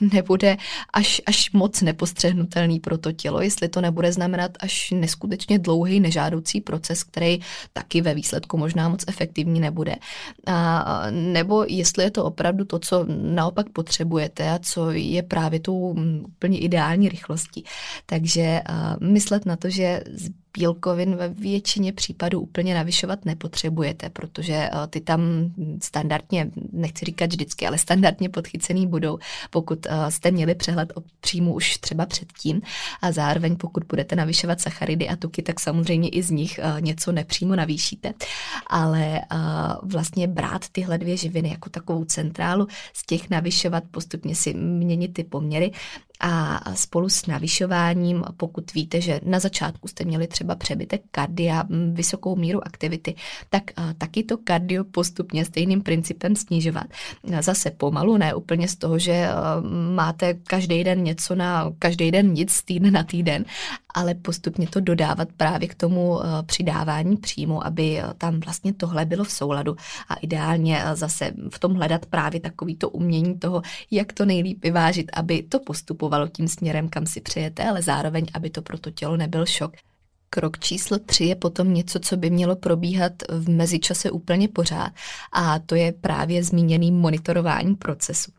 nebude 0.12 0.56
až, 0.92 1.22
až 1.26 1.52
moc 1.52 1.82
nepostřehnutelný 1.82 2.80
pro 2.80 2.98
to 2.98 3.12
tělo, 3.12 3.40
jestli 3.40 3.68
to 3.68 3.80
nebude 3.80 4.12
znamenat 4.12 4.50
až 4.60 4.90
neskutečně 4.90 5.58
dlouhý 5.58 6.00
nežádoucí 6.00 6.60
proces, 6.60 7.04
který 7.04 7.40
taky 7.72 8.00
ve 8.00 8.14
výsledku 8.14 8.56
možná 8.56 8.88
moc 8.88 9.04
efektivní 9.08 9.60
nebude 9.60 9.96
a, 10.46 11.06
nebo 11.10 11.64
jestli 11.68 12.04
je 12.04 12.10
to 12.10 12.24
opravdu 12.24 12.64
to, 12.64 12.78
co 12.78 13.06
naopak 13.08 13.68
potřebujete 13.68 14.50
a 14.50 14.58
co 14.58 14.90
je 14.90 15.22
právě 15.22 15.60
tou 15.60 15.94
mm, 15.94 16.24
úplně 16.24 16.58
ideální 16.58 17.08
rychlostí. 17.08 17.64
Takže 18.06 18.60
a, 18.66 18.96
myslet 19.00 19.46
na 19.46 19.56
to, 19.56 19.70
že 19.70 20.04
bílkovin 20.58 21.16
ve 21.16 21.28
většině 21.28 21.92
případů 21.92 22.40
úplně 22.40 22.74
navyšovat 22.74 23.24
nepotřebujete, 23.24 24.10
protože 24.10 24.54
eh, 24.54 24.70
ty 24.90 25.00
tam 25.00 25.20
standardně, 25.82 26.50
nechci 26.72 27.04
říkat 27.04 27.30
vždycky, 27.30 27.66
ale 27.66 27.78
standardně 27.78 28.28
podchycený 28.28 28.86
budou, 28.86 29.18
pokud 29.50 29.86
eh, 29.86 30.10
jste 30.10 30.30
měli 30.30 30.54
přehled 30.54 30.92
o 30.94 31.02
příjmu 31.20 31.54
už 31.54 31.76
třeba 31.76 32.06
předtím 32.06 32.62
a 33.02 33.12
zároveň 33.12 33.56
pokud 33.56 33.84
budete 33.84 34.16
navyšovat 34.16 34.60
sacharidy 34.60 35.08
a 35.08 35.16
tuky, 35.16 35.42
tak 35.42 35.60
samozřejmě 35.60 36.08
i 36.08 36.22
z 36.22 36.30
nich 36.30 36.58
eh, 36.58 36.80
něco 36.80 37.12
nepřímo 37.12 37.56
navýšíte. 37.56 38.12
Ale 38.66 39.20
vlastně 39.82 40.26
brát 40.28 40.68
tyhle 40.68 40.98
dvě 40.98 41.16
živiny 41.16 41.48
jako 41.48 41.70
takovou 41.70 42.04
centrálu, 42.04 42.66
z 42.92 43.06
těch 43.06 43.30
navyšovat, 43.30 43.84
postupně 43.90 44.34
si 44.34 44.54
měnit 44.54 45.14
ty 45.14 45.24
poměry 45.24 45.72
a 46.20 46.60
spolu 46.74 47.08
s 47.08 47.26
navyšováním, 47.26 48.24
pokud 48.36 48.74
víte, 48.74 49.00
že 49.00 49.20
na 49.24 49.38
začátku 49.38 49.88
jste 49.88 50.04
měli 50.04 50.26
třeba 50.26 50.54
přebytek 50.54 51.02
kardia, 51.10 51.64
vysokou 51.92 52.36
míru 52.36 52.66
aktivity, 52.66 53.14
tak 53.50 53.62
taky 53.98 54.22
to 54.22 54.38
kardio 54.44 54.84
postupně 54.84 55.44
stejným 55.44 55.82
principem 55.82 56.36
snižovat. 56.36 56.86
Zase 57.40 57.70
pomalu, 57.70 58.16
ne 58.16 58.34
úplně 58.34 58.68
z 58.68 58.76
toho, 58.76 58.98
že 58.98 59.28
máte 59.94 60.34
každý 60.34 60.84
den 60.84 61.02
něco 61.02 61.34
na 61.34 61.72
každý 61.78 62.10
den 62.10 62.32
nic, 62.32 62.62
týden 62.62 62.92
na 62.92 63.02
týden, 63.02 63.44
ale 63.94 64.14
postupně 64.14 64.66
to 64.66 64.80
dodávat 64.80 65.28
právě 65.36 65.68
k 65.68 65.74
tomu 65.74 66.20
přidávání 66.46 67.16
příjmu, 67.16 67.66
aby 67.66 68.02
tam 68.18 68.40
vlastně 68.40 68.72
tohle 68.72 69.04
bylo 69.04 69.24
v 69.24 69.32
souladu 69.32 69.76
a 70.08 70.14
ideálně 70.14 70.82
zase 70.94 71.32
v 71.50 71.58
tom 71.58 71.74
hledat 71.74 72.06
právě 72.06 72.40
takový 72.40 72.76
to 72.76 72.90
umění 72.90 73.38
toho, 73.38 73.62
jak 73.90 74.12
to 74.12 74.24
nejlíp 74.24 74.62
vyvážit, 74.62 75.10
aby 75.14 75.42
to 75.42 75.58
postupovalo 75.58 76.09
tím 76.28 76.48
směrem, 76.48 76.88
kam 76.88 77.06
si 77.06 77.20
přejete, 77.20 77.68
ale 77.68 77.82
zároveň, 77.82 78.26
aby 78.34 78.50
to 78.50 78.62
pro 78.62 78.78
to 78.78 78.90
tělo 78.90 79.16
nebyl 79.16 79.46
šok. 79.46 79.72
Krok 80.32 80.58
číslo 80.58 80.98
tři 80.98 81.24
je 81.24 81.36
potom 81.36 81.74
něco, 81.74 82.00
co 82.00 82.16
by 82.16 82.30
mělo 82.30 82.56
probíhat 82.56 83.12
v 83.28 83.48
mezičase 83.48 84.10
úplně 84.10 84.48
pořád 84.48 84.92
a 85.32 85.58
to 85.58 85.74
je 85.74 85.92
právě 85.92 86.44
zmíněný 86.44 86.92
monitorování 86.92 87.74
procesu, 87.74 88.32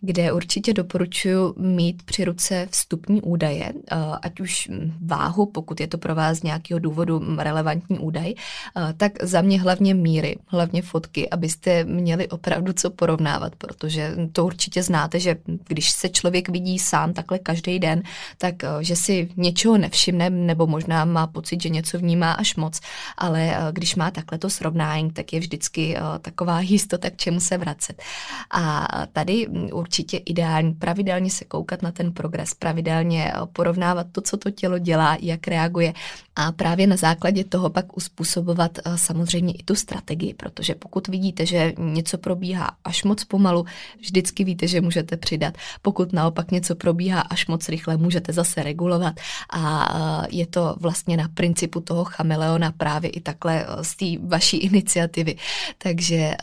kde 0.00 0.32
určitě 0.32 0.72
doporučuji 0.72 1.54
mít 1.56 2.02
při 2.02 2.24
ruce 2.24 2.68
vstupní 2.70 3.22
údaje, 3.22 3.72
eh, 3.92 3.96
ať 4.22 4.40
už 4.40 4.70
váhu, 5.00 5.46
pokud 5.46 5.80
je 5.80 5.86
to 5.86 5.98
pro 5.98 6.14
vás 6.14 6.38
z 6.38 6.42
nějakého 6.42 6.80
důvodu 6.80 7.36
relevantní 7.38 7.98
údaj, 7.98 8.34
eh, 8.34 8.94
tak 8.96 9.12
za 9.22 9.40
mě 9.42 9.60
hlavně 9.60 9.94
míry, 9.94 10.36
hlavně 10.46 10.82
fotky, 10.82 11.30
abyste 11.30 11.84
měli 11.84 12.28
opravdu 12.28 12.72
co 12.72 12.90
porovnávat, 12.90 13.56
protože 13.56 14.16
to 14.32 14.46
určitě 14.46 14.82
znáte, 14.82 15.20
že 15.20 15.36
když 15.68 15.90
se 15.90 16.08
člověk 16.08 16.48
vidí 16.48 16.78
sám 16.78 17.12
takhle 17.12 17.38
každý 17.38 17.78
den, 17.78 18.02
tak 18.38 18.64
eh, 18.64 18.68
že 18.80 18.96
si 18.96 19.28
něčeho 19.36 19.78
nevšimne 19.78 20.30
nebo 20.30 20.66
možná 20.66 21.04
má 21.04 21.33
pocit, 21.34 21.62
že 21.62 21.68
něco 21.68 21.98
vnímá 21.98 22.32
až 22.32 22.56
moc, 22.56 22.80
ale 23.18 23.40
eh, 23.50 23.58
když 23.72 23.94
má 23.96 24.10
takhle 24.10 24.38
to 24.38 24.50
srovnání, 24.50 25.10
tak 25.10 25.32
je 25.32 25.40
vždycky 25.40 25.96
eh, 25.96 26.00
taková 26.18 26.60
jistota, 26.60 27.10
k 27.10 27.16
čemu 27.16 27.40
se 27.40 27.58
vracet. 27.58 28.02
A 28.50 28.86
tady 29.12 29.46
mm, 29.50 29.68
určitě 29.72 30.16
ideální 30.16 30.72
pravidelně 30.72 31.30
se 31.30 31.44
koukat 31.44 31.82
na 31.82 31.92
ten 31.92 32.12
progres, 32.12 32.54
pravidelně 32.54 33.32
eh, 33.34 33.46
porovnávat 33.52 34.06
to, 34.12 34.20
co 34.20 34.36
to 34.36 34.50
tělo 34.50 34.78
dělá, 34.78 35.18
jak 35.20 35.48
reaguje 35.48 35.92
a 36.36 36.52
právě 36.52 36.86
na 36.86 36.96
základě 36.96 37.44
toho 37.44 37.70
pak 37.70 37.96
uspůsobovat 37.96 38.78
eh, 38.78 38.98
samozřejmě 38.98 39.52
i 39.52 39.62
tu 39.62 39.74
strategii, 39.74 40.34
protože 40.34 40.74
pokud 40.74 41.08
vidíte, 41.08 41.46
že 41.46 41.72
něco 41.78 42.18
probíhá 42.18 42.70
až 42.84 43.04
moc 43.04 43.24
pomalu, 43.24 43.64
vždycky 44.00 44.44
víte, 44.44 44.68
že 44.68 44.80
můžete 44.80 45.16
přidat. 45.16 45.54
Pokud 45.82 46.12
naopak 46.12 46.50
něco 46.50 46.74
probíhá 46.74 47.20
až 47.20 47.46
moc 47.46 47.68
rychle, 47.68 47.96
můžete 47.96 48.32
zase 48.32 48.62
regulovat 48.62 49.14
a 49.50 49.88
eh, 50.24 50.28
je 50.30 50.46
to 50.46 50.76
vlastně 50.80 51.16
na 51.16 51.28
principu 51.34 51.80
toho 51.80 52.04
chameleona 52.04 52.72
právě 52.72 53.10
i 53.10 53.20
takhle 53.20 53.66
eh, 53.66 53.84
z 53.84 53.96
té 53.96 54.26
vaší 54.28 54.56
iniciativy. 54.56 55.36
Takže 55.78 56.34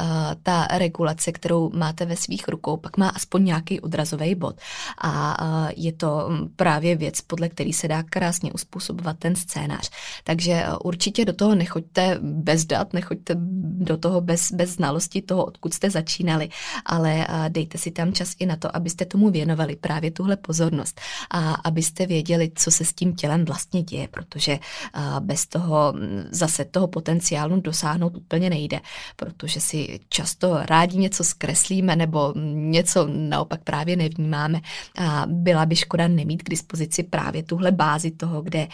ta 0.44 0.68
regulace, 0.68 1.32
kterou 1.32 1.72
máte 1.74 2.06
ve 2.06 2.16
svých 2.16 2.48
rukou, 2.48 2.78
pak 2.78 2.98
má 2.98 3.10
aspoň 3.10 3.46
nějaký 3.46 3.80
odrazový 3.80 4.36
bod 4.36 4.56
a 5.02 5.38
je 5.76 5.94
to 5.94 6.28
hm, 6.30 6.50
právě 6.56 6.96
věc, 6.96 7.22
podle 7.22 7.50
který 7.50 7.74
se 7.74 7.88
dá 7.88 8.04
krásně 8.04 8.54
uspůsobovat 8.54 9.18
ten 9.20 9.36
scénář 9.36 9.81
scénář. 9.82 9.90
Takže 10.24 10.52
eh, 10.52 10.78
určitě 10.84 11.26
do 11.26 11.34
toho 11.34 11.56
nechoďte 11.56 12.18
bez 12.22 12.66
dat, 12.66 12.94
nechoďte 12.94 13.36
do 13.82 13.98
toho 13.98 14.22
bez, 14.22 14.52
bez 14.52 14.70
znalosti 14.70 15.22
toho, 15.22 15.46
odkud 15.46 15.74
jste 15.74 15.90
začínali, 15.90 16.50
ale 16.86 17.28
eh, 17.30 17.50
dejte 17.50 17.78
si 17.78 17.92
tam 17.92 18.14
čas 18.14 18.36
i 18.40 18.46
na 18.46 18.56
to, 18.56 18.76
abyste 18.76 19.06
tomu 19.06 19.30
věnovali 19.30 19.76
právě 19.76 20.12
tuhle 20.12 20.38
pozornost 20.38 21.02
a 21.32 21.54
abyste 21.54 22.06
věděli, 22.06 22.52
co 22.56 22.72
se 22.72 22.86
s 22.86 22.94
tím 22.94 23.16
tělem 23.16 23.46
vlastně 23.46 23.84
děje, 23.84 24.08
protože 24.08 24.52
eh, 24.52 25.00
bez 25.20 25.46
toho 25.46 25.94
zase 26.32 26.66
toho 26.66 26.88
potenciálu 26.88 27.62
dosáhnout 27.62 28.18
úplně 28.18 28.50
nejde, 28.50 28.80
protože 29.16 29.62
si 29.62 30.00
často 30.10 30.60
rádi 30.66 30.98
něco 30.98 31.24
zkreslíme 31.24 31.96
nebo 31.96 32.34
něco 32.54 33.08
naopak 33.12 33.64
právě 33.64 33.96
nevnímáme 33.96 34.62
a 34.98 35.24
byla 35.28 35.66
by 35.66 35.76
škoda 35.76 36.08
nemít 36.08 36.44
k 36.44 36.50
dispozici 36.50 37.04
právě 37.04 37.44
tuhle 37.44 37.72
bázi 37.72 38.12
toho, 38.12 38.42
kde 38.42 38.68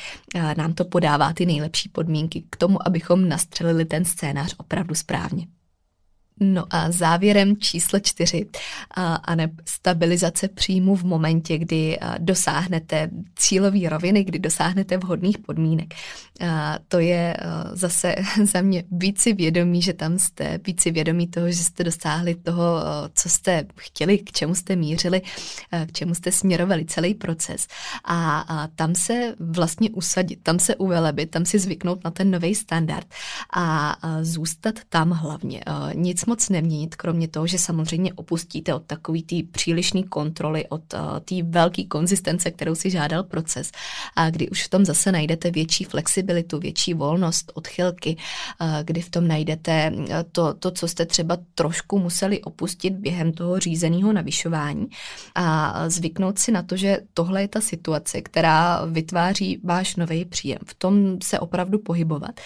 nám 0.57 0.73
to 0.73 0.85
podává 0.97 1.33
ty 1.33 1.45
nejlepší 1.45 1.89
podmínky 1.89 2.43
k 2.49 2.55
tomu, 2.55 2.88
abychom 2.88 3.29
nastřelili 3.29 3.86
ten 3.86 4.05
scénář 4.05 4.55
opravdu 4.57 4.95
správně. 4.95 5.47
No 6.39 6.65
a 6.69 6.91
závěrem 6.91 7.58
číslo 7.58 8.00
čtyři, 8.00 8.47
a, 8.91 9.15
a 9.15 9.36
ne 9.36 9.50
stabilizace 9.65 10.47
příjmu 10.47 10.95
v 10.95 11.04
momentě, 11.04 11.58
kdy 11.58 11.97
dosáhnete 12.17 13.10
cílové 13.36 13.89
roviny, 13.89 14.23
kdy 14.23 14.39
dosáhnete 14.39 14.97
vhodných 14.97 15.38
podmínek. 15.38 15.93
A 16.50 16.80
to 16.88 17.00
je 17.00 17.34
a, 17.34 17.75
zase 17.75 18.15
za 18.44 18.62
mě 18.62 18.83
být 18.92 19.21
si 19.21 19.33
vědomí, 19.33 19.81
že 19.81 19.94
tam 19.94 20.19
jste, 20.19 20.60
být 20.63 20.81
si 20.81 20.92
vědomí 20.92 21.27
toho, 21.27 21.52
že 21.52 21.63
jste 21.63 21.83
dosáhli 21.83 22.35
toho, 22.35 22.83
co 23.13 23.29
jste 23.29 23.65
chtěli, 23.75 24.17
k 24.17 24.31
čemu 24.31 24.56
jste 24.56 24.75
mířili, 24.75 25.21
k 25.85 25.92
čemu 25.92 26.15
jste 26.15 26.31
směrovali 26.31 26.85
celý 26.85 27.13
proces. 27.13 27.67
A, 28.04 28.40
a 28.40 28.67
tam 28.67 28.96
se 28.96 29.35
vlastně 29.40 29.90
usadit, 29.90 30.40
tam 30.44 30.60
se 30.60 30.75
uvelebit, 30.75 31.31
tam 31.31 31.46
si 31.46 31.60
zvyknout 31.60 32.04
na 32.04 32.12
ten 32.12 32.31
nový 32.31 32.56
standard 32.56 33.08
a, 33.54 33.90
a 33.90 34.23
zůstat 34.23 34.75
tam 34.90 35.12
hlavně. 35.12 35.63
Nic 35.94 36.27
moc 36.28 36.50
neměnit, 36.50 36.96
kromě 36.96 37.28
toho, 37.28 37.48
že 37.48 37.58
samozřejmě 37.58 38.13
opustíte 38.13 38.73
od 38.73 38.84
takový 38.84 39.23
té 39.23 39.36
přílišné 39.52 40.04
kontroly, 40.04 40.67
od 40.67 40.94
uh, 40.94 41.19
té 41.19 41.36
velké 41.44 41.84
konzistence, 41.84 42.52
kterou 42.52 42.75
si 42.75 42.90
žádal 42.90 43.23
proces. 43.23 43.71
A 44.15 44.30
kdy 44.30 44.50
už 44.50 44.63
v 44.63 44.69
tom 44.69 44.86
zase 44.86 45.12
najdete 45.12 45.52
větší 45.52 45.84
flexibilitu, 45.84 46.60
větší 46.60 46.94
volnost, 46.94 47.52
odchylky, 47.56 48.17
uh, 48.62 48.67
kdy 48.84 49.02
v 49.02 49.10
tom 49.10 49.28
najdete 49.28 49.94
to, 50.32 50.54
to, 50.54 50.71
co 50.71 50.88
jste 50.88 51.06
třeba 51.06 51.38
trošku 51.56 52.00
museli 52.00 52.42
opustit 52.42 52.94
během 52.94 53.32
toho 53.32 53.60
řízeného 53.60 54.13
navyšování 54.13 54.88
a 55.36 55.90
zvyknout 55.90 56.40
si 56.40 56.52
na 56.52 56.63
to, 56.63 56.75
že 56.75 57.00
tohle 57.13 57.42
je 57.42 57.48
ta 57.48 57.62
situace, 57.62 58.21
která 58.21 58.86
vytváří 58.86 59.62
váš 59.63 59.96
nový 59.96 60.25
příjem. 60.25 60.60
V 60.65 60.73
tom 60.73 61.21
se 61.23 61.40
opravdu 61.40 61.80
pohybovat. 61.80 62.40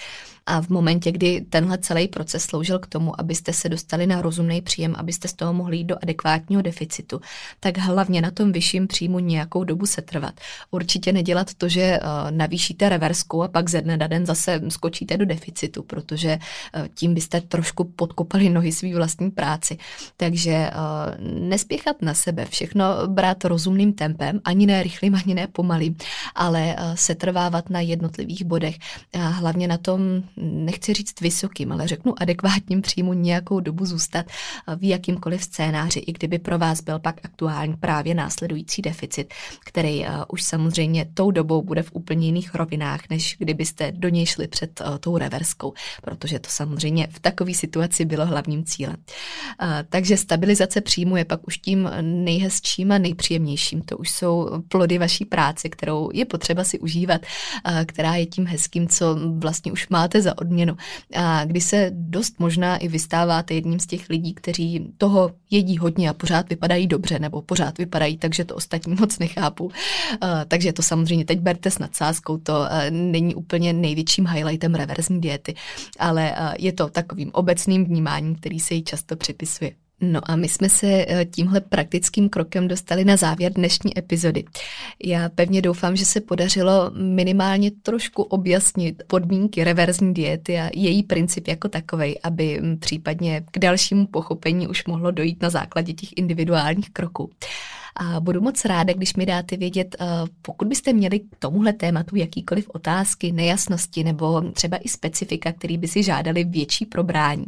A 0.46 0.62
v 0.62 0.70
momentě, 0.70 1.12
kdy 1.12 1.46
tenhle 1.50 1.78
celý 1.78 2.08
proces 2.08 2.44
sloužil 2.44 2.80
k 2.80 2.88
tomu, 2.88 3.20
abyste 3.20 3.54
se 3.54 3.70
dostali 3.70 4.08
na 4.08 4.22
rozumný 4.22 4.62
příjem, 4.62 4.96
abyste 4.98 5.28
z 5.28 5.34
toho 5.34 5.54
mohli 5.54 5.78
jít 5.78 5.84
do 5.84 5.96
adekvátního 6.04 6.62
deficitu, 6.62 7.22
tak 7.60 7.78
hlavně 7.78 8.22
na 8.22 8.32
tom 8.32 8.52
vyšším 8.52 8.88
příjmu 8.88 9.20
nějakou 9.20 9.64
dobu 9.64 9.86
se 9.86 10.02
trvat. 10.02 10.34
Určitě 10.72 11.14
nedělat 11.14 11.54
to, 11.54 11.70
že 11.70 12.00
uh, 12.00 12.32
navýšíte 12.32 12.90
reversku 12.90 13.44
a 13.44 13.48
pak 13.48 13.70
ze 13.70 13.82
dne 13.82 13.98
na 13.98 14.08
den 14.08 14.26
zase 14.26 14.62
skočíte 14.70 15.18
do 15.18 15.26
deficitu, 15.26 15.84
protože 15.84 16.38
uh, 16.38 16.88
tím 16.96 17.14
byste 17.14 17.42
trošku 17.42 17.84
podkopali 17.84 18.50
nohy 18.50 18.72
svý 18.72 18.94
vlastní 18.94 19.32
práci. 19.32 19.78
Takže 20.18 20.72
uh, 20.74 21.40
nespěchat 21.40 22.02
na 22.02 22.14
sebe, 22.14 22.46
všechno 22.46 22.86
brát 23.08 23.46
rozumným 23.46 23.94
tempem, 23.94 24.42
ani 24.46 24.66
ne 24.66 24.84
rychlým, 24.84 25.16
ani 25.16 25.34
ne 25.34 25.48
pomalým, 25.48 25.96
ale 26.36 26.76
setrvávat 26.96 27.70
na 27.70 27.80
jednotlivých 27.80 28.44
bodech. 28.44 28.76
A 29.14 29.28
hlavně 29.28 29.68
na 29.68 29.78
tom 29.78 30.24
nechci 30.38 30.94
říct 30.94 31.22
vysokým, 31.22 31.72
ale 31.72 31.88
řeknu 31.88 32.22
adekvátním 32.22 32.82
příjmu 32.82 33.14
nějakou 33.14 33.60
dobu 33.60 33.86
zůstat 33.86 34.26
v 34.76 34.88
jakýmkoliv 34.88 35.44
scénáři, 35.44 36.00
i 36.00 36.14
kdyby 36.14 36.40
pro 36.40 36.58
vás 36.58 36.82
byl 36.82 37.00
pak 37.00 37.20
aktuální 37.24 37.78
právě 37.78 38.14
následující 38.14 38.82
deficit, 38.82 39.34
který 39.66 40.00
uh, 40.00 40.08
už 40.28 40.44
samozřejmě 40.44 41.08
tou 41.14 41.32
dobou 41.32 41.62
bude 41.62 41.84
v 41.84 41.92
úplně 41.94 42.26
jiných 42.26 42.56
rovinách, 42.56 43.02
než 43.10 43.36
kdybyste 43.40 43.92
do 43.92 44.10
něj 44.10 44.26
šli 44.26 44.48
před 44.48 44.82
uh, 44.82 44.98
tou 44.98 45.18
reverskou, 45.18 45.74
protože 46.02 46.40
to 46.40 46.50
samozřejmě 46.50 47.08
v 47.12 47.20
takové 47.20 47.54
situaci 47.54 48.06
bylo 48.06 48.26
hlavním 48.26 48.64
cílem. 48.64 48.96
Uh, 49.62 49.68
takže 49.90 50.18
stabilizace 50.18 50.82
příjmu 50.82 51.18
je 51.18 51.26
pak 51.26 51.48
už 51.48 51.58
tím 51.58 51.90
nejhezčím 52.02 52.92
a 52.92 52.98
nejpříjemnějším. 52.98 53.82
To 53.82 53.98
už 53.98 54.10
jsou 54.10 54.50
plody 54.68 54.98
vaší 54.98 55.26
práce, 55.26 55.70
kterou 55.70 56.10
je 56.14 56.26
potřeba 56.26 56.64
si 56.64 56.80
užívat, 56.80 57.22
která 57.86 58.16
je 58.16 58.26
tím 58.26 58.46
hezkým, 58.46 58.88
co 58.88 59.18
vlastně 59.38 59.72
už 59.72 59.90
máte 59.90 60.21
za 60.22 60.38
odměnu. 60.38 60.78
A 61.16 61.46
kdy 61.46 61.62
se 61.62 61.92
dost 61.94 62.40
možná 62.40 62.78
i 62.78 62.88
vystáváte 62.88 63.54
jedním 63.54 63.80
z 63.80 63.86
těch 63.86 64.10
lidí, 64.10 64.34
kteří 64.34 64.94
toho 64.98 65.32
jedí 65.50 65.78
hodně 65.78 66.10
a 66.10 66.14
pořád 66.14 66.50
vypadají 66.50 66.88
dobře, 66.88 67.20
nebo 67.20 67.42
pořád 67.42 67.78
vypadají 67.78 68.18
tak, 68.18 68.36
že 68.36 68.46
to 68.46 68.56
ostatní 68.56 68.96
moc 69.00 69.20
nechápu. 69.20 69.72
Takže 70.48 70.74
to 70.74 70.82
samozřejmě 70.82 71.26
teď 71.26 71.40
berte 71.40 71.72
s 71.72 71.80
nadsázkou, 71.80 72.38
to 72.38 72.66
není 72.90 73.36
úplně 73.36 73.74
největším 73.74 74.28
highlightem 74.28 74.76
reverzní 74.76 75.22
diety, 75.22 75.56
ale 76.00 76.36
je 76.60 76.74
to 76.74 76.90
takovým 76.90 77.32
obecným 77.34 77.86
vnímáním, 77.86 78.36
který 78.36 78.60
se 78.60 78.74
jí 78.74 78.84
často 78.84 79.16
připisuje. 79.16 79.72
No 80.02 80.20
a 80.24 80.36
my 80.36 80.50
jsme 80.50 80.70
se 80.70 81.06
eh, 81.08 81.26
tímhle 81.26 81.62
praktickým 81.62 82.30
krokem 82.30 82.68
dostali 82.68 83.06
na 83.06 83.18
závěr 83.18 83.54
dnešní 83.54 83.98
epizody. 84.00 84.44
Já 85.04 85.30
pevně 85.30 85.62
doufám, 85.62 85.96
že 85.96 86.06
se 86.06 86.22
podařilo 86.22 86.92
minimálně 86.96 87.72
trošku 87.72 88.24
objasnit 88.24 89.04
podmínky 89.08 89.64
reverzní 89.64 90.14
diety 90.14 90.60
a 90.60 90.70
její 90.74 91.04
princip 91.04 91.48
jako 91.48 91.70
takovej, 91.70 92.20
aby 92.24 92.60
mm, 92.62 92.78
případně 92.78 93.44
k 93.52 93.60
dalšímu 93.60 94.08
pochopení 94.08 94.68
už 94.68 94.86
mohlo 94.86 95.12
dojít 95.12 95.42
na 95.42 95.50
základě 95.50 95.94
těch 95.94 96.10
individuálních 96.16 96.90
kroků. 96.90 97.32
A 97.96 98.20
budu 98.20 98.42
moc 98.42 98.66
ráda, 98.66 98.94
když 98.94 99.16
mi 99.16 99.26
dáte 99.26 99.58
vědět, 99.58 99.96
eh, 100.00 100.06
pokud 100.42 100.68
byste 100.68 100.94
měli 100.94 101.20
k 101.20 101.36
tomuhle 101.40 101.74
tématu 101.74 102.16
jakýkoliv 102.16 102.70
otázky, 102.70 103.32
nejasnosti 103.32 104.04
nebo 104.04 104.42
třeba 104.42 104.78
i 104.78 104.90
specifika, 104.90 105.52
který 105.52 105.78
by 105.78 105.88
si 105.88 106.04
žádali 106.04 106.44
větší 106.44 106.86
probrání. 106.86 107.46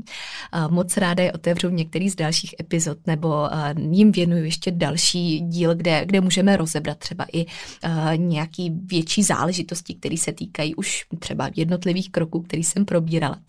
Moc 0.70 0.98
ráda 0.98 1.24
je 1.24 1.32
otevřu 1.32 1.70
v 1.70 1.74
některých 1.74 2.12
z 2.12 2.16
dalších 2.16 2.56
epizod 2.60 2.98
nebo 3.08 3.54
eh, 3.54 3.76
jim 3.92 4.12
věnuju 4.12 4.44
ještě 4.44 4.72
další 4.72 5.40
díl, 5.40 5.76
kde, 5.76 6.06
kde 6.06 6.22
můžeme 6.22 6.58
rozebrat 6.58 6.98
třeba 6.98 7.26
i 7.34 7.46
eh, 7.46 8.18
nějaký 8.18 8.72
větší 8.86 9.24
záležitosti, 9.24 9.94
které 9.94 10.18
se 10.18 10.32
týkají 10.32 10.76
už 10.76 11.06
třeba 11.20 11.50
jednotlivých 11.56 12.12
kroků, 12.12 12.42
který 12.42 12.64
jsem 12.64 12.86
probírala. 12.86 13.40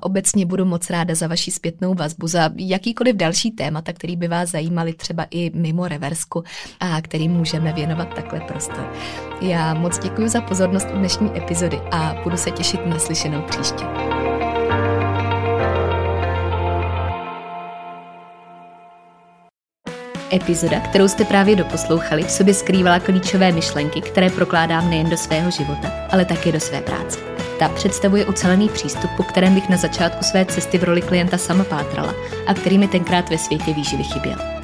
Obecně 0.00 0.46
budu 0.46 0.64
moc 0.64 0.90
ráda 0.90 1.14
za 1.14 1.26
vaši 1.26 1.50
zpětnou 1.50 1.94
vazbu, 1.94 2.26
za 2.26 2.50
jakýkoliv 2.56 3.16
další 3.16 3.50
témata, 3.50 3.92
který 3.92 4.16
by 4.16 4.28
vás 4.28 4.50
zajímaly 4.50 4.92
třeba 4.92 5.26
i 5.30 5.50
mimo 5.54 5.88
reverz 5.88 6.13
Maďarsku 6.14 6.44
a 6.80 7.00
kterým 7.00 7.32
můžeme 7.32 7.72
věnovat 7.72 8.14
takhle 8.14 8.40
prostor. 8.40 8.92
Já 9.40 9.74
moc 9.74 9.98
děkuji 9.98 10.28
za 10.28 10.40
pozornost 10.40 10.88
u 10.94 10.98
dnešní 10.98 11.30
epizody 11.36 11.80
a 11.92 12.14
budu 12.24 12.36
se 12.36 12.50
těšit 12.50 12.86
na 12.86 12.98
slyšenou 12.98 13.42
příště. 13.42 13.84
Epizoda, 20.32 20.80
kterou 20.80 21.08
jste 21.08 21.24
právě 21.24 21.56
doposlouchali, 21.56 22.22
v 22.22 22.30
sobě 22.30 22.54
skrývala 22.54 22.98
klíčové 23.00 23.52
myšlenky, 23.52 24.00
které 24.00 24.30
prokládám 24.30 24.90
nejen 24.90 25.10
do 25.10 25.16
svého 25.16 25.50
života, 25.50 25.92
ale 26.10 26.24
také 26.24 26.52
do 26.52 26.60
své 26.60 26.80
práce. 26.80 27.18
Ta 27.58 27.68
představuje 27.68 28.26
ucelený 28.26 28.68
přístup, 28.68 29.10
po 29.16 29.22
kterém 29.22 29.54
bych 29.54 29.68
na 29.68 29.76
začátku 29.76 30.24
své 30.24 30.44
cesty 30.44 30.78
v 30.78 30.84
roli 30.84 31.02
klienta 31.02 31.38
sama 31.38 31.64
pátrala 31.64 32.14
a 32.46 32.54
který 32.54 32.78
mi 32.78 32.88
tenkrát 32.88 33.30
ve 33.30 33.38
světě 33.38 33.72
výživy 33.72 34.04
chyběl. 34.04 34.63